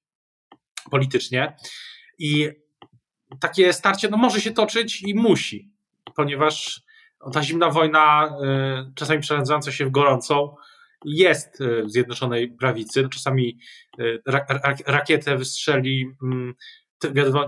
politycznie. 0.91 1.55
I 2.19 2.49
takie 3.39 3.73
starcie 3.73 4.09
no, 4.09 4.17
może 4.17 4.41
się 4.41 4.51
toczyć 4.51 5.01
i 5.01 5.15
musi, 5.15 5.71
ponieważ 6.15 6.81
ta 7.33 7.43
zimna 7.43 7.69
wojna, 7.69 8.35
y, 8.89 8.93
czasami 8.95 9.19
przeradzająca 9.19 9.71
się 9.71 9.85
w 9.85 9.91
gorącą, 9.91 10.55
jest 11.05 11.61
y, 11.61 11.83
w 11.83 11.91
Zjednoczonej 11.91 12.51
Prawicy. 12.51 13.09
Czasami 13.09 13.59
y, 13.99 14.21
rakietę 14.87 15.37
wystrzeli 15.37 16.05
mm, 16.23 16.53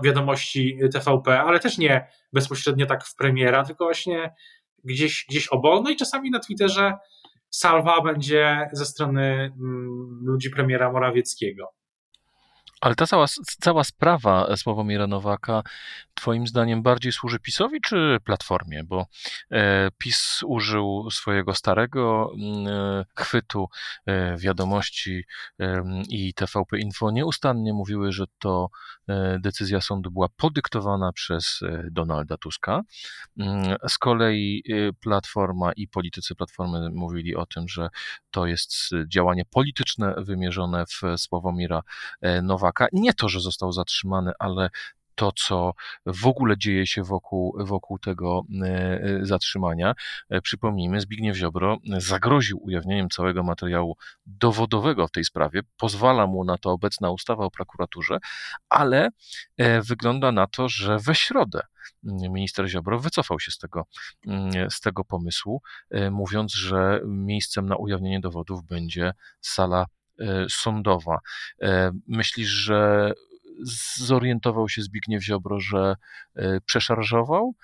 wiadomości 0.02 0.78
TVP, 0.92 1.40
ale 1.40 1.60
też 1.60 1.78
nie 1.78 2.06
bezpośrednio 2.32 2.86
tak 2.86 3.04
w 3.04 3.16
premiera, 3.16 3.64
tylko 3.64 3.84
właśnie 3.84 4.34
gdzieś, 4.84 5.26
gdzieś 5.28 5.48
obok. 5.48 5.84
No 5.84 5.90
i 5.90 5.96
czasami 5.96 6.30
na 6.30 6.38
Twitterze 6.38 6.92
salwa 7.50 8.00
będzie 8.00 8.68
ze 8.72 8.84
strony 8.86 9.22
mm, 9.22 10.20
ludzi 10.22 10.50
premiera 10.50 10.92
Morawieckiego. 10.92 11.75
Ale 12.80 12.94
ta 12.94 13.06
cała, 13.06 13.26
cała 13.60 13.84
sprawa 13.84 14.56
Sławomira 14.56 15.06
Nowaka, 15.06 15.62
Twoim 16.16 16.46
zdaniem, 16.46 16.82
bardziej 16.82 17.12
służy 17.12 17.38
PiSowi 17.38 17.80
czy 17.80 18.18
Platformie? 18.24 18.84
Bo 18.84 19.06
e, 19.50 19.90
PiS 19.98 20.40
użył 20.46 21.10
swojego 21.10 21.54
starego 21.54 22.32
mm, 22.34 22.66
e, 22.66 23.04
chwytu 23.16 23.68
e, 24.06 24.36
wiadomości 24.36 25.24
i 26.08 26.34
TVP 26.34 26.78
Info 26.78 27.10
nieustannie 27.10 27.72
mówiły, 27.72 28.12
że 28.12 28.24
to 28.38 28.68
decyzja 29.38 29.80
sądu 29.80 30.10
była 30.10 30.28
podyktowana 30.36 31.12
przez 31.12 31.60
Donalda 31.90 32.36
Tuska. 32.36 32.82
Mm, 33.38 33.76
z 33.88 33.98
kolei 33.98 34.62
Platforma 35.00 35.72
i 35.72 35.88
politycy 35.88 36.34
Platformy 36.34 36.90
mówili 36.90 37.36
o 37.36 37.46
tym, 37.46 37.68
że 37.68 37.88
to 38.30 38.46
jest 38.46 38.72
działanie 39.08 39.44
polityczne 39.44 40.14
wymierzone 40.18 40.84
w 40.86 41.20
Sławomira 41.20 41.82
Nowaka 42.42 42.56
Nowaka. 42.56 42.86
Nie 42.92 43.14
to, 43.14 43.28
że 43.28 43.40
został 43.40 43.72
zatrzymany, 43.72 44.32
ale 44.38 44.70
to, 45.16 45.32
co 45.32 45.72
w 46.06 46.26
ogóle 46.26 46.58
dzieje 46.58 46.86
się 46.86 47.02
wokół, 47.02 47.56
wokół 47.58 47.98
tego 47.98 48.42
e, 48.62 48.66
e, 48.66 49.18
zatrzymania. 49.22 49.94
E, 50.30 50.40
przypomnijmy, 50.40 51.00
Zbigniew 51.00 51.36
Ziobro 51.36 51.76
zagroził 51.98 52.58
ujawnieniem 52.62 53.08
całego 53.08 53.42
materiału 53.42 53.96
dowodowego 54.26 55.08
w 55.08 55.10
tej 55.10 55.24
sprawie. 55.24 55.60
Pozwala 55.76 56.26
mu 56.26 56.44
na 56.44 56.58
to 56.58 56.70
obecna 56.70 57.10
ustawa 57.10 57.44
o 57.44 57.50
prokuraturze, 57.50 58.18
ale 58.68 59.08
wygląda 59.82 60.32
na 60.32 60.46
to, 60.46 60.68
że 60.68 60.98
we 60.98 61.14
środę 61.14 61.60
minister 62.02 62.68
Ziobro 62.68 62.98
wycofał 62.98 63.40
się 63.40 63.50
z 63.50 63.58
tego, 63.58 63.86
z 64.70 64.80
tego 64.80 65.04
pomysłu, 65.04 65.62
mówiąc, 66.10 66.54
że 66.54 67.00
miejscem 67.06 67.66
na 67.66 67.76
ujawnienie 67.76 68.20
dowodów 68.20 68.64
będzie 68.64 69.12
sala 69.40 69.86
sądowa. 70.48 71.18
Myślisz, 72.06 72.48
że 72.48 73.12
zorientował 73.96 74.68
się 74.68 74.82
Zbigniew 74.82 75.22
Ziobro, 75.22 75.60
że 75.60 75.94
e, 76.36 76.60
przeszarżował, 76.60 77.54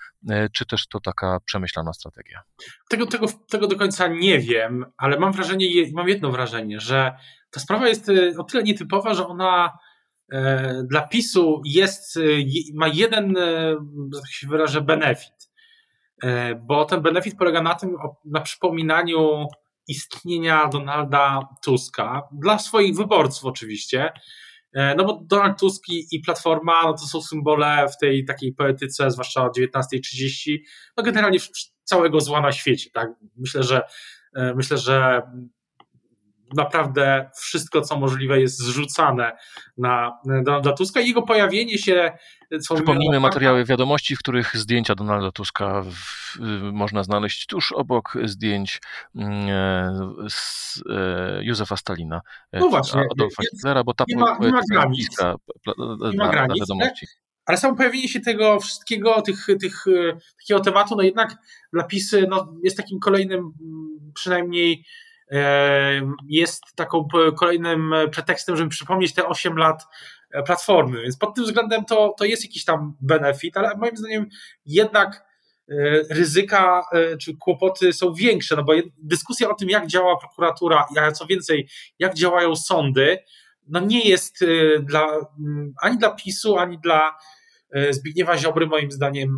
czy 0.53 0.65
też 0.65 0.87
to 0.87 0.99
taka 0.99 1.39
przemyślana 1.45 1.93
strategia? 1.93 2.41
Tego, 2.89 3.05
tego, 3.05 3.27
tego 3.49 3.67
do 3.67 3.75
końca 3.75 4.07
nie 4.07 4.39
wiem, 4.39 4.85
ale 4.97 5.19
mam 5.19 5.33
wrażenie, 5.33 5.65
mam 5.93 6.09
jedno 6.09 6.31
wrażenie, 6.31 6.79
że 6.79 7.13
ta 7.51 7.59
sprawa 7.59 7.87
jest 7.87 8.11
o 8.37 8.43
tyle 8.43 8.63
nietypowa, 8.63 9.13
że 9.13 9.27
ona 9.27 9.77
dla 10.83 11.01
PiSu 11.01 11.61
jest, 11.65 12.19
ma 12.73 12.87
jeden, 12.87 13.35
tak 14.13 14.31
się 14.31 14.47
wyrażę, 14.47 14.81
benefit. 14.81 15.51
Bo 16.61 16.85
ten 16.85 17.01
benefit 17.01 17.37
polega 17.37 17.61
na 17.61 17.75
tym, 17.75 17.95
na 18.25 18.41
przypominaniu 18.41 19.47
istnienia 19.87 20.67
Donalda 20.67 21.47
Tuska, 21.63 22.27
dla 22.31 22.59
swoich 22.59 22.95
wyborców 22.95 23.45
oczywiście, 23.45 24.03
e, 24.05 24.13
no 24.73 25.05
bo 25.05 25.21
Donald 25.25 25.59
Tusk 25.59 25.83
i 26.11 26.19
Platforma 26.25 26.73
no 26.83 26.93
to 26.93 27.05
są 27.05 27.21
symbole 27.21 27.87
w 27.87 27.97
tej 27.97 28.25
takiej 28.25 28.53
poetyce, 28.53 29.11
zwłaszcza 29.11 29.43
o 29.43 29.47
19.30, 29.47 30.57
no 30.97 31.03
generalnie 31.03 31.39
całego 31.83 32.21
zła 32.21 32.41
na 32.41 32.51
świecie. 32.51 32.89
Tak? 32.93 33.09
Myślę, 33.37 33.63
że 33.63 33.81
e, 34.35 34.53
myślę, 34.55 34.77
że 34.77 35.21
naprawdę 36.55 37.29
wszystko, 37.41 37.81
co 37.81 37.99
możliwe, 37.99 38.41
jest 38.41 38.57
zrzucane 38.57 39.31
na 39.77 40.11
Donalda 40.25 40.73
Tuska 40.73 41.01
i 41.01 41.07
jego 41.07 41.21
pojawienie 41.21 41.77
się. 41.77 42.11
Przypomnijmy 42.75 43.19
materiały 43.19 43.65
wiadomości, 43.65 44.15
w 44.15 44.19
których 44.19 44.57
zdjęcia 44.57 44.95
Donalda 44.95 45.31
Tuska 45.31 45.81
w, 45.81 46.39
można 46.71 47.03
znaleźć 47.03 47.45
tuż 47.47 47.71
obok 47.71 48.13
zdjęć 48.23 48.81
mm, 49.15 49.49
e, 49.49 50.29
z 50.29 50.83
e, 50.89 51.43
Józefa 51.43 51.77
Stalina, 51.77 52.21
e, 52.51 52.59
no 52.59 52.69
właśnie, 52.69 53.01
Adolfa 53.11 53.43
Hitlera, 53.51 53.83
bo 53.83 53.93
ta 53.93 54.05
nie 54.07 54.15
ma, 54.15 54.37
nie 54.41 54.51
ma 54.51 54.61
granic. 54.71 55.17
granic, 56.31 56.59
wiadomości. 56.59 57.07
Ale 57.45 57.57
samo 57.57 57.75
pojawienie 57.75 58.07
się 58.07 58.19
tego 58.19 58.59
wszystkiego, 58.59 59.21
tych, 59.21 59.47
tych, 59.61 59.85
takiego 60.39 60.59
tematu, 60.59 60.95
no 60.95 61.03
jednak 61.03 61.35
dla 61.73 61.83
PiSy 61.83 62.25
no, 62.29 62.53
jest 62.63 62.77
takim 62.77 62.99
kolejnym 62.99 63.39
mm, 63.39 64.11
przynajmniej 64.15 64.85
jest 66.27 66.63
taką 66.75 67.07
kolejnym 67.37 67.93
pretekstem, 68.11 68.57
żeby 68.57 68.69
przypomnieć 68.69 69.13
te 69.13 69.25
8 69.25 69.57
lat 69.57 69.83
e, 70.31 70.43
platformy. 70.43 71.01
Więc 71.01 71.17
pod 71.17 71.35
tym 71.35 71.43
względem 71.43 71.85
to, 71.85 72.15
to 72.17 72.25
jest 72.25 72.43
jakiś 72.43 72.65
tam 72.65 72.95
benefit, 73.01 73.57
ale 73.57 73.77
moim 73.77 73.97
zdaniem 73.97 74.25
jednak 74.65 75.25
e, 75.69 75.73
ryzyka 76.09 76.81
e, 76.91 77.17
czy 77.17 77.37
kłopoty 77.37 77.93
są 77.93 78.13
większe, 78.13 78.55
no 78.55 78.63
bo 78.63 78.73
dyskusja 78.97 79.49
o 79.49 79.55
tym, 79.55 79.69
jak 79.69 79.87
działa 79.87 80.17
prokuratura, 80.19 80.85
a 80.97 81.11
co 81.11 81.25
więcej, 81.25 81.67
jak 81.99 82.13
działają 82.13 82.55
sądy, 82.55 83.17
no 83.67 83.79
nie 83.79 84.09
jest 84.09 84.39
dla, 84.79 85.07
ani 85.81 85.97
dla 85.97 86.09
PiSu, 86.09 86.57
ani 86.57 86.79
dla 86.79 87.17
Zbigniewa 87.89 88.37
Ziobry 88.37 88.67
moim 88.67 88.91
zdaniem 88.91 89.37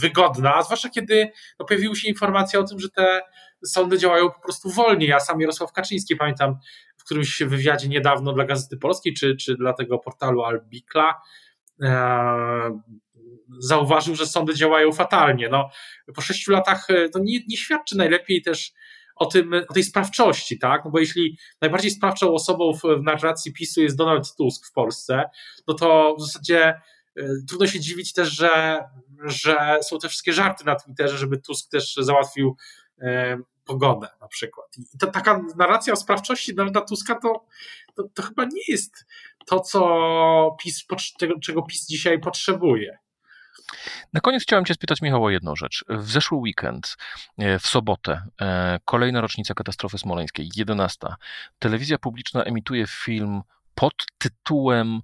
wygodna, 0.00 0.62
zwłaszcza 0.62 0.88
kiedy 0.88 1.30
no, 1.58 1.66
pojawiły 1.66 1.96
się 1.96 2.08
informacje 2.08 2.60
o 2.60 2.64
tym, 2.64 2.80
że 2.80 2.88
te 2.88 3.22
sądy 3.66 3.98
działają 3.98 4.30
po 4.30 4.40
prostu 4.40 4.70
wolniej. 4.70 5.08
Ja 5.08 5.20
sam 5.20 5.40
Jarosław 5.40 5.72
Kaczyński 5.72 6.16
pamiętam 6.16 6.56
w 6.96 7.04
którymś 7.04 7.42
wywiadzie 7.42 7.88
niedawno 7.88 8.32
dla 8.32 8.44
Gazety 8.44 8.76
Polskiej, 8.76 9.14
czy, 9.14 9.36
czy 9.36 9.56
dla 9.56 9.72
tego 9.72 9.98
portalu 9.98 10.42
Albikla, 10.42 11.14
e, 11.82 12.80
zauważył, 13.58 14.14
że 14.14 14.26
sądy 14.26 14.54
działają 14.54 14.92
fatalnie. 14.92 15.48
No, 15.48 15.70
po 16.14 16.20
sześciu 16.20 16.52
latach 16.52 16.90
e, 16.90 17.08
to 17.08 17.18
nie, 17.18 17.40
nie 17.48 17.56
świadczy 17.56 17.96
najlepiej 17.96 18.42
też 18.42 18.72
o, 19.16 19.26
tym, 19.26 19.52
o 19.68 19.74
tej 19.74 19.84
sprawczości, 19.84 20.58
tak? 20.58 20.84
No 20.84 20.90
bo 20.90 20.98
jeśli 20.98 21.38
najbardziej 21.60 21.90
sprawczą 21.90 22.34
osobą 22.34 22.72
w, 22.72 22.82
w 22.82 23.02
narracji 23.02 23.52
PiSu 23.52 23.82
jest 23.82 23.96
Donald 23.96 24.36
Tusk 24.36 24.66
w 24.66 24.72
Polsce, 24.72 25.24
no 25.68 25.74
to 25.74 26.16
w 26.18 26.22
zasadzie 26.22 26.66
e, 26.66 27.22
trudno 27.48 27.66
się 27.66 27.80
dziwić 27.80 28.12
też, 28.12 28.28
że, 28.36 28.84
że 29.24 29.78
są 29.82 29.98
te 29.98 30.08
wszystkie 30.08 30.32
żarty 30.32 30.64
na 30.64 30.76
Twitterze, 30.76 31.18
żeby 31.18 31.38
Tusk 31.38 31.70
też 31.70 31.94
załatwił 31.94 32.56
pogodę 33.64 34.08
na 34.20 34.28
przykład. 34.28 34.66
I 34.94 34.98
to, 34.98 35.06
taka 35.06 35.40
narracja 35.56 35.92
o 35.92 35.96
sprawczości 35.96 36.54
Donalda 36.54 36.80
Tuska 36.80 37.14
to, 37.14 37.44
to, 37.94 38.02
to 38.14 38.22
chyba 38.22 38.44
nie 38.44 38.62
jest 38.68 39.06
to, 39.46 39.60
co 39.60 40.56
PiS, 40.62 40.86
tego, 41.18 41.34
czego 41.40 41.62
PiS 41.62 41.86
dzisiaj 41.86 42.18
potrzebuje. 42.20 42.98
Na 44.12 44.20
koniec 44.20 44.42
chciałem 44.42 44.64
Cię 44.64 44.74
spytać, 44.74 45.02
Michał, 45.02 45.24
o 45.24 45.30
jedną 45.30 45.56
rzecz. 45.56 45.84
W 45.88 46.10
zeszły 46.10 46.38
weekend, 46.38 46.96
e, 47.38 47.58
w 47.58 47.66
sobotę, 47.66 48.22
e, 48.40 48.78
kolejna 48.84 49.20
rocznica 49.20 49.54
katastrofy 49.54 49.98
smoleńskiej, 49.98 50.50
11. 50.56 51.08
Telewizja 51.58 51.98
publiczna 51.98 52.44
emituje 52.44 52.86
film 52.86 53.42
pod 53.74 53.94
tytułem 54.18 55.00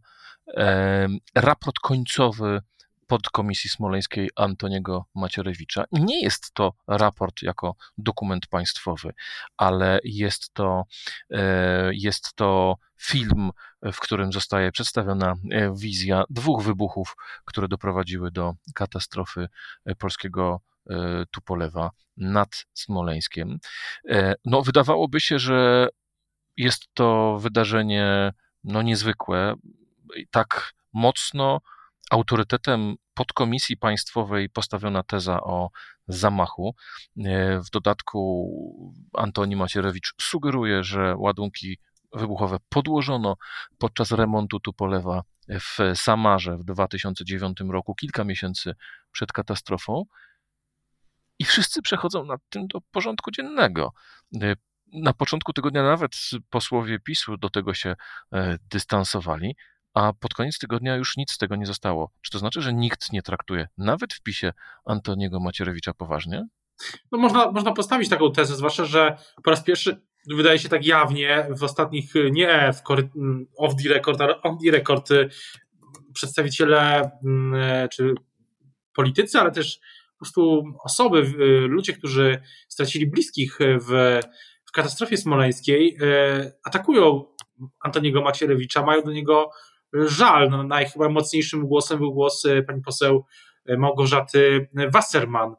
e, 0.56 1.08
Raport 1.34 1.78
końcowy 1.78 2.60
podkomisji 3.10 3.70
smoleńskiej 3.70 4.30
Antoniego 4.36 5.04
Macierewicza. 5.14 5.84
Nie 5.92 6.22
jest 6.22 6.54
to 6.54 6.72
raport 6.86 7.42
jako 7.42 7.74
dokument 7.98 8.46
państwowy, 8.46 9.12
ale 9.56 10.00
jest 10.04 10.54
to, 10.54 10.84
e, 11.30 11.90
jest 11.94 12.34
to 12.34 12.76
film, 13.00 13.50
w 13.92 14.00
którym 14.00 14.32
zostaje 14.32 14.72
przedstawiona 14.72 15.34
e, 15.50 15.74
wizja 15.76 16.24
dwóch 16.30 16.62
wybuchów, 16.62 17.16
które 17.44 17.68
doprowadziły 17.68 18.30
do 18.30 18.54
katastrofy 18.74 19.48
e, 19.84 19.94
polskiego 19.94 20.60
Tupolewa 21.30 21.90
nad 22.16 22.66
Smoleńskiem. 22.74 23.58
No, 24.44 24.62
wydawałoby 24.62 25.20
się, 25.20 25.38
że 25.38 25.88
jest 26.56 26.82
to 26.94 27.38
wydarzenie 27.38 28.32
no, 28.64 28.82
niezwykłe, 28.82 29.54
tak 30.30 30.72
mocno 30.92 31.60
autorytetem 32.10 32.94
podkomisji 33.14 33.76
państwowej 33.76 34.50
postawiona 34.50 35.02
teza 35.02 35.40
o 35.40 35.70
zamachu. 36.08 36.74
E, 37.24 37.60
w 37.60 37.70
dodatku 37.70 38.50
Antoni 39.14 39.56
Macierewicz 39.56 40.14
sugeruje, 40.20 40.84
że 40.84 41.16
ładunki 41.16 41.78
wybuchowe 42.12 42.56
podłożono 42.68 43.36
podczas 43.78 44.10
remontu 44.10 44.60
Tupolewa 44.60 45.22
w 45.48 45.78
Samarze 45.94 46.56
w 46.56 46.64
2009 46.64 47.60
roku, 47.60 47.94
kilka 47.94 48.24
miesięcy 48.24 48.74
przed 49.12 49.32
katastrofą. 49.32 50.04
I 51.38 51.44
wszyscy 51.44 51.82
przechodzą 51.82 52.24
nad 52.24 52.40
tym 52.50 52.66
do 52.66 52.80
porządku 52.80 53.30
dziennego. 53.30 53.92
Na 54.92 55.12
początku 55.12 55.52
tygodnia 55.52 55.82
nawet 55.82 56.12
posłowie 56.50 57.00
PiSu 57.00 57.36
do 57.36 57.50
tego 57.50 57.74
się 57.74 57.96
dystansowali, 58.70 59.56
a 59.94 60.12
pod 60.12 60.34
koniec 60.34 60.58
tygodnia 60.58 60.96
już 60.96 61.16
nic 61.16 61.32
z 61.32 61.38
tego 61.38 61.56
nie 61.56 61.66
zostało. 61.66 62.12
Czy 62.22 62.30
to 62.30 62.38
znaczy, 62.38 62.62
że 62.62 62.72
nikt 62.72 63.12
nie 63.12 63.22
traktuje 63.22 63.68
nawet 63.78 64.14
w 64.14 64.22
PiSie 64.22 64.52
Antoniego 64.84 65.40
Macierewicza 65.40 65.94
poważnie? 65.94 66.46
No 67.12 67.18
można, 67.18 67.50
można 67.50 67.72
postawić 67.72 68.08
taką 68.08 68.32
tezę, 68.32 68.56
zwłaszcza, 68.56 68.84
że 68.84 69.16
po 69.44 69.50
raz 69.50 69.62
pierwszy 69.62 70.00
wydaje 70.26 70.58
się 70.58 70.68
tak 70.68 70.86
jawnie 70.86 71.46
w 71.58 71.62
ostatnich, 71.62 72.12
nie 72.30 72.72
w 72.72 72.82
off 73.56 73.82
the 73.82 73.88
record, 73.88 74.20
ale 74.20 74.42
on 74.42 74.58
the 74.64 74.70
record 74.70 75.10
y, 75.10 75.28
przedstawiciele 76.14 77.10
mm, 77.24 77.88
czy 77.88 78.14
politycy, 78.94 79.38
ale 79.38 79.50
też 79.50 79.80
po 80.12 80.24
prostu 80.24 80.64
osoby, 80.84 81.18
y, 81.18 81.60
ludzie, 81.68 81.92
którzy 81.92 82.42
stracili 82.68 83.06
bliskich 83.06 83.58
w, 83.60 84.20
w 84.64 84.72
katastrofie 84.72 85.16
smoleńskiej, 85.16 85.96
y, 86.02 86.52
atakują 86.64 87.24
Antoniego 87.84 88.22
Macierewicza, 88.22 88.82
mają 88.82 89.02
do 89.02 89.12
niego 89.12 89.50
żal. 89.92 90.50
No, 90.50 90.62
najmocniejszym 90.62 91.66
głosem 91.66 91.98
był 91.98 92.12
głos 92.12 92.42
pani 92.66 92.82
poseł 92.82 93.24
Małgorzaty 93.78 94.68
Wasserman, 94.92 95.54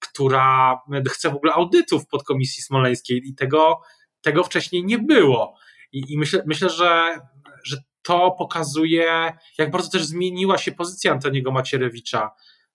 która 0.00 0.80
chce 1.08 1.30
w 1.30 1.34
ogóle 1.34 1.52
audytów 1.52 2.06
podkomisji 2.06 2.62
smoleńskiej 2.62 3.22
i 3.24 3.34
tego, 3.34 3.80
tego 4.20 4.44
wcześniej 4.44 4.84
nie 4.84 4.98
było. 4.98 5.54
I, 5.92 6.12
i 6.12 6.18
myślę, 6.18 6.42
myślę 6.46 6.70
że, 6.70 7.20
że 7.64 7.76
to 8.02 8.30
pokazuje, 8.38 9.32
jak 9.58 9.70
bardzo 9.70 9.90
też 9.90 10.04
zmieniła 10.04 10.58
się 10.58 10.72
pozycja 10.72 11.12
Antoniego 11.12 11.50
Macierewicza 11.50 12.30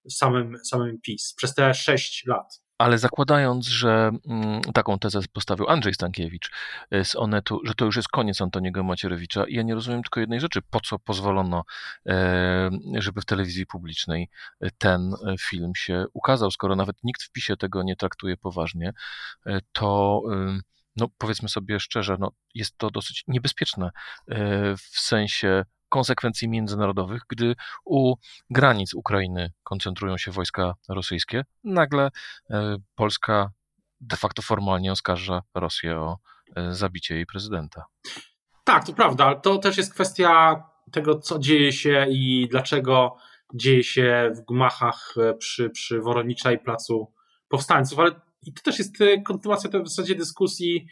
w 0.05 0.13
samym, 0.13 0.57
samym 0.63 1.01
PiS 1.01 1.33
przez 1.33 1.55
te 1.55 1.73
sześć 1.73 2.25
lat. 2.25 2.64
Ale 2.77 2.97
zakładając, 2.97 3.67
że 3.67 4.11
mm, 4.27 4.61
taką 4.61 4.99
tezę 4.99 5.19
postawił 5.33 5.69
Andrzej 5.69 5.93
Stankiewicz 5.93 6.51
e, 6.91 7.05
z 7.05 7.15
Onetu, 7.15 7.61
że 7.63 7.75
to 7.75 7.85
już 7.85 7.95
jest 7.95 8.07
koniec 8.07 8.41
Antoniego 8.41 8.83
Macierewicza, 8.83 9.45
ja 9.49 9.61
nie 9.61 9.75
rozumiem 9.75 10.03
tylko 10.03 10.19
jednej 10.19 10.39
rzeczy, 10.39 10.61
po 10.69 10.79
co 10.79 10.99
pozwolono, 10.99 11.63
e, 12.05 12.69
żeby 12.97 13.21
w 13.21 13.25
telewizji 13.25 13.65
publicznej 13.65 14.29
e, 14.61 14.71
ten 14.77 15.13
film 15.39 15.71
się 15.75 16.05
ukazał, 16.13 16.51
skoro 16.51 16.75
nawet 16.75 17.03
nikt 17.03 17.23
w 17.23 17.31
PiSie 17.31 17.57
tego 17.57 17.83
nie 17.83 17.95
traktuje 17.95 18.38
poważnie, 18.38 18.93
to 19.71 20.21
no 20.95 21.07
powiedzmy 21.17 21.49
sobie 21.49 21.79
szczerze, 21.79 22.17
no 22.19 22.31
jest 22.53 22.77
to 22.77 22.91
dosyć 22.91 23.23
niebezpieczne 23.27 23.89
w 24.77 24.99
sensie 24.99 25.65
konsekwencji 25.89 26.49
międzynarodowych, 26.49 27.21
gdy 27.29 27.55
u 27.85 28.15
granic 28.49 28.93
Ukrainy 28.93 29.51
koncentrują 29.63 30.17
się 30.17 30.31
wojska 30.31 30.73
rosyjskie, 30.89 31.43
nagle 31.63 32.09
e, 32.49 32.77
Polska 32.95 33.51
de 34.01 34.17
facto 34.17 34.41
formalnie 34.41 34.91
oskarża 34.91 35.41
Rosję 35.55 35.99
o 35.99 36.17
e, 36.55 36.73
zabicie 36.73 37.15
jej 37.15 37.25
prezydenta. 37.25 37.85
Tak, 38.63 38.85
to 38.85 38.93
prawda, 38.93 39.35
to 39.35 39.57
też 39.57 39.77
jest 39.77 39.93
kwestia 39.93 40.63
tego, 40.91 41.19
co 41.19 41.39
dzieje 41.39 41.73
się 41.73 42.05
i 42.09 42.47
dlaczego 42.51 43.17
dzieje 43.53 43.83
się 43.83 44.31
w 44.35 44.45
gmachach 44.45 45.13
e, 45.17 45.33
przy, 45.33 45.69
przy 45.69 46.01
Woronicza 46.01 46.51
i 46.51 46.59
Placu 46.59 47.13
Powstańców, 47.47 47.99
ale 47.99 48.11
i 48.41 48.53
to 48.53 48.61
też 48.61 48.79
jest 48.79 48.95
kontynuacja 49.25 49.69
tej 49.69 49.83
w 49.83 49.87
zasadzie 49.87 50.15
dyskusji 50.15 50.87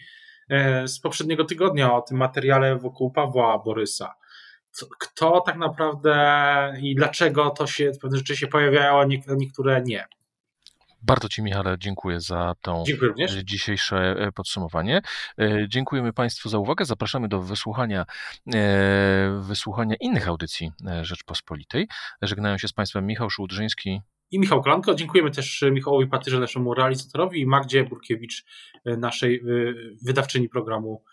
z 0.85 0.99
poprzedniego 0.99 1.45
tygodnia 1.45 1.93
o 1.93 2.01
tym 2.01 2.17
materiale 2.17 2.77
wokół 2.77 3.11
Pawła 3.11 3.59
Borysa 3.59 4.13
kto 4.99 5.41
tak 5.41 5.57
naprawdę 5.57 6.13
i 6.81 6.95
dlaczego 6.95 7.49
to 7.49 7.67
się, 7.67 7.91
pewne 8.01 8.17
rzeczy 8.17 8.37
się 8.37 8.47
pojawiają, 8.47 8.99
a 8.99 9.05
niektóre 9.35 9.83
nie. 9.85 10.07
Bardzo 11.03 11.29
Ci, 11.29 11.43
Michale, 11.43 11.75
dziękuję 11.79 12.19
za 12.19 12.55
to 12.61 12.83
dzisiejsze 13.43 13.97
e, 13.97 14.31
podsumowanie. 14.31 15.01
E, 15.39 15.67
dziękujemy 15.67 16.13
Państwu 16.13 16.49
za 16.49 16.57
uwagę. 16.57 16.85
Zapraszamy 16.85 17.27
do 17.27 17.41
wysłuchania, 17.41 18.05
e, 18.53 19.41
wysłuchania 19.41 19.95
innych 19.99 20.27
audycji 20.27 20.71
Rzeczpospolitej. 21.01 21.87
Żegnają 22.21 22.57
się 22.57 22.67
z 22.67 22.73
Państwem 22.73 23.05
Michał 23.05 23.29
Szułdrzyński 23.29 24.01
i 24.31 24.39
Michał 24.39 24.63
Kolanko. 24.63 24.95
Dziękujemy 24.95 25.31
też 25.31 25.63
Michałowi 25.71 26.07
Patyrze, 26.07 26.39
naszemu 26.39 26.73
realizatorowi 26.73 27.41
i 27.41 27.45
Magdzie 27.45 27.83
Burkiewicz, 27.83 28.45
naszej 28.85 29.43
wydawczyni 30.01 30.49
programu 30.49 31.03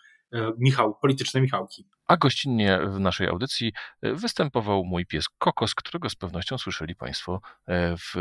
Michał, 0.57 0.97
polityczne 1.01 1.41
Michałki. 1.41 1.87
A 2.07 2.17
gościnnie 2.17 2.79
w 2.87 2.99
naszej 2.99 3.27
audycji 3.27 3.73
e, 4.01 4.13
występował 4.13 4.83
mój 4.83 5.05
pies 5.05 5.25
Kokos, 5.37 5.75
którego 5.75 6.09
z 6.09 6.15
pewnością 6.15 6.57
słyszeli 6.57 6.95
Państwo 6.95 7.41
e, 7.67 7.97
w, 7.97 8.13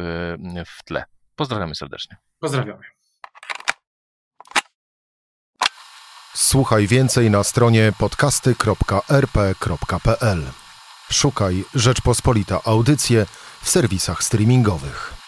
w 0.66 0.84
tle. 0.84 1.04
Pozdrawiamy 1.36 1.74
serdecznie. 1.74 2.16
Pozdrawiamy. 2.38 2.82
Słuchaj 6.34 6.86
więcej 6.86 7.30
na 7.30 7.44
stronie 7.44 7.92
podcasty.rp.pl. 7.98 10.42
Szukaj 11.10 11.64
Rzeczpospolita 11.74 12.60
Audycje 12.64 13.26
w 13.62 13.68
serwisach 13.68 14.22
streamingowych. 14.22 15.19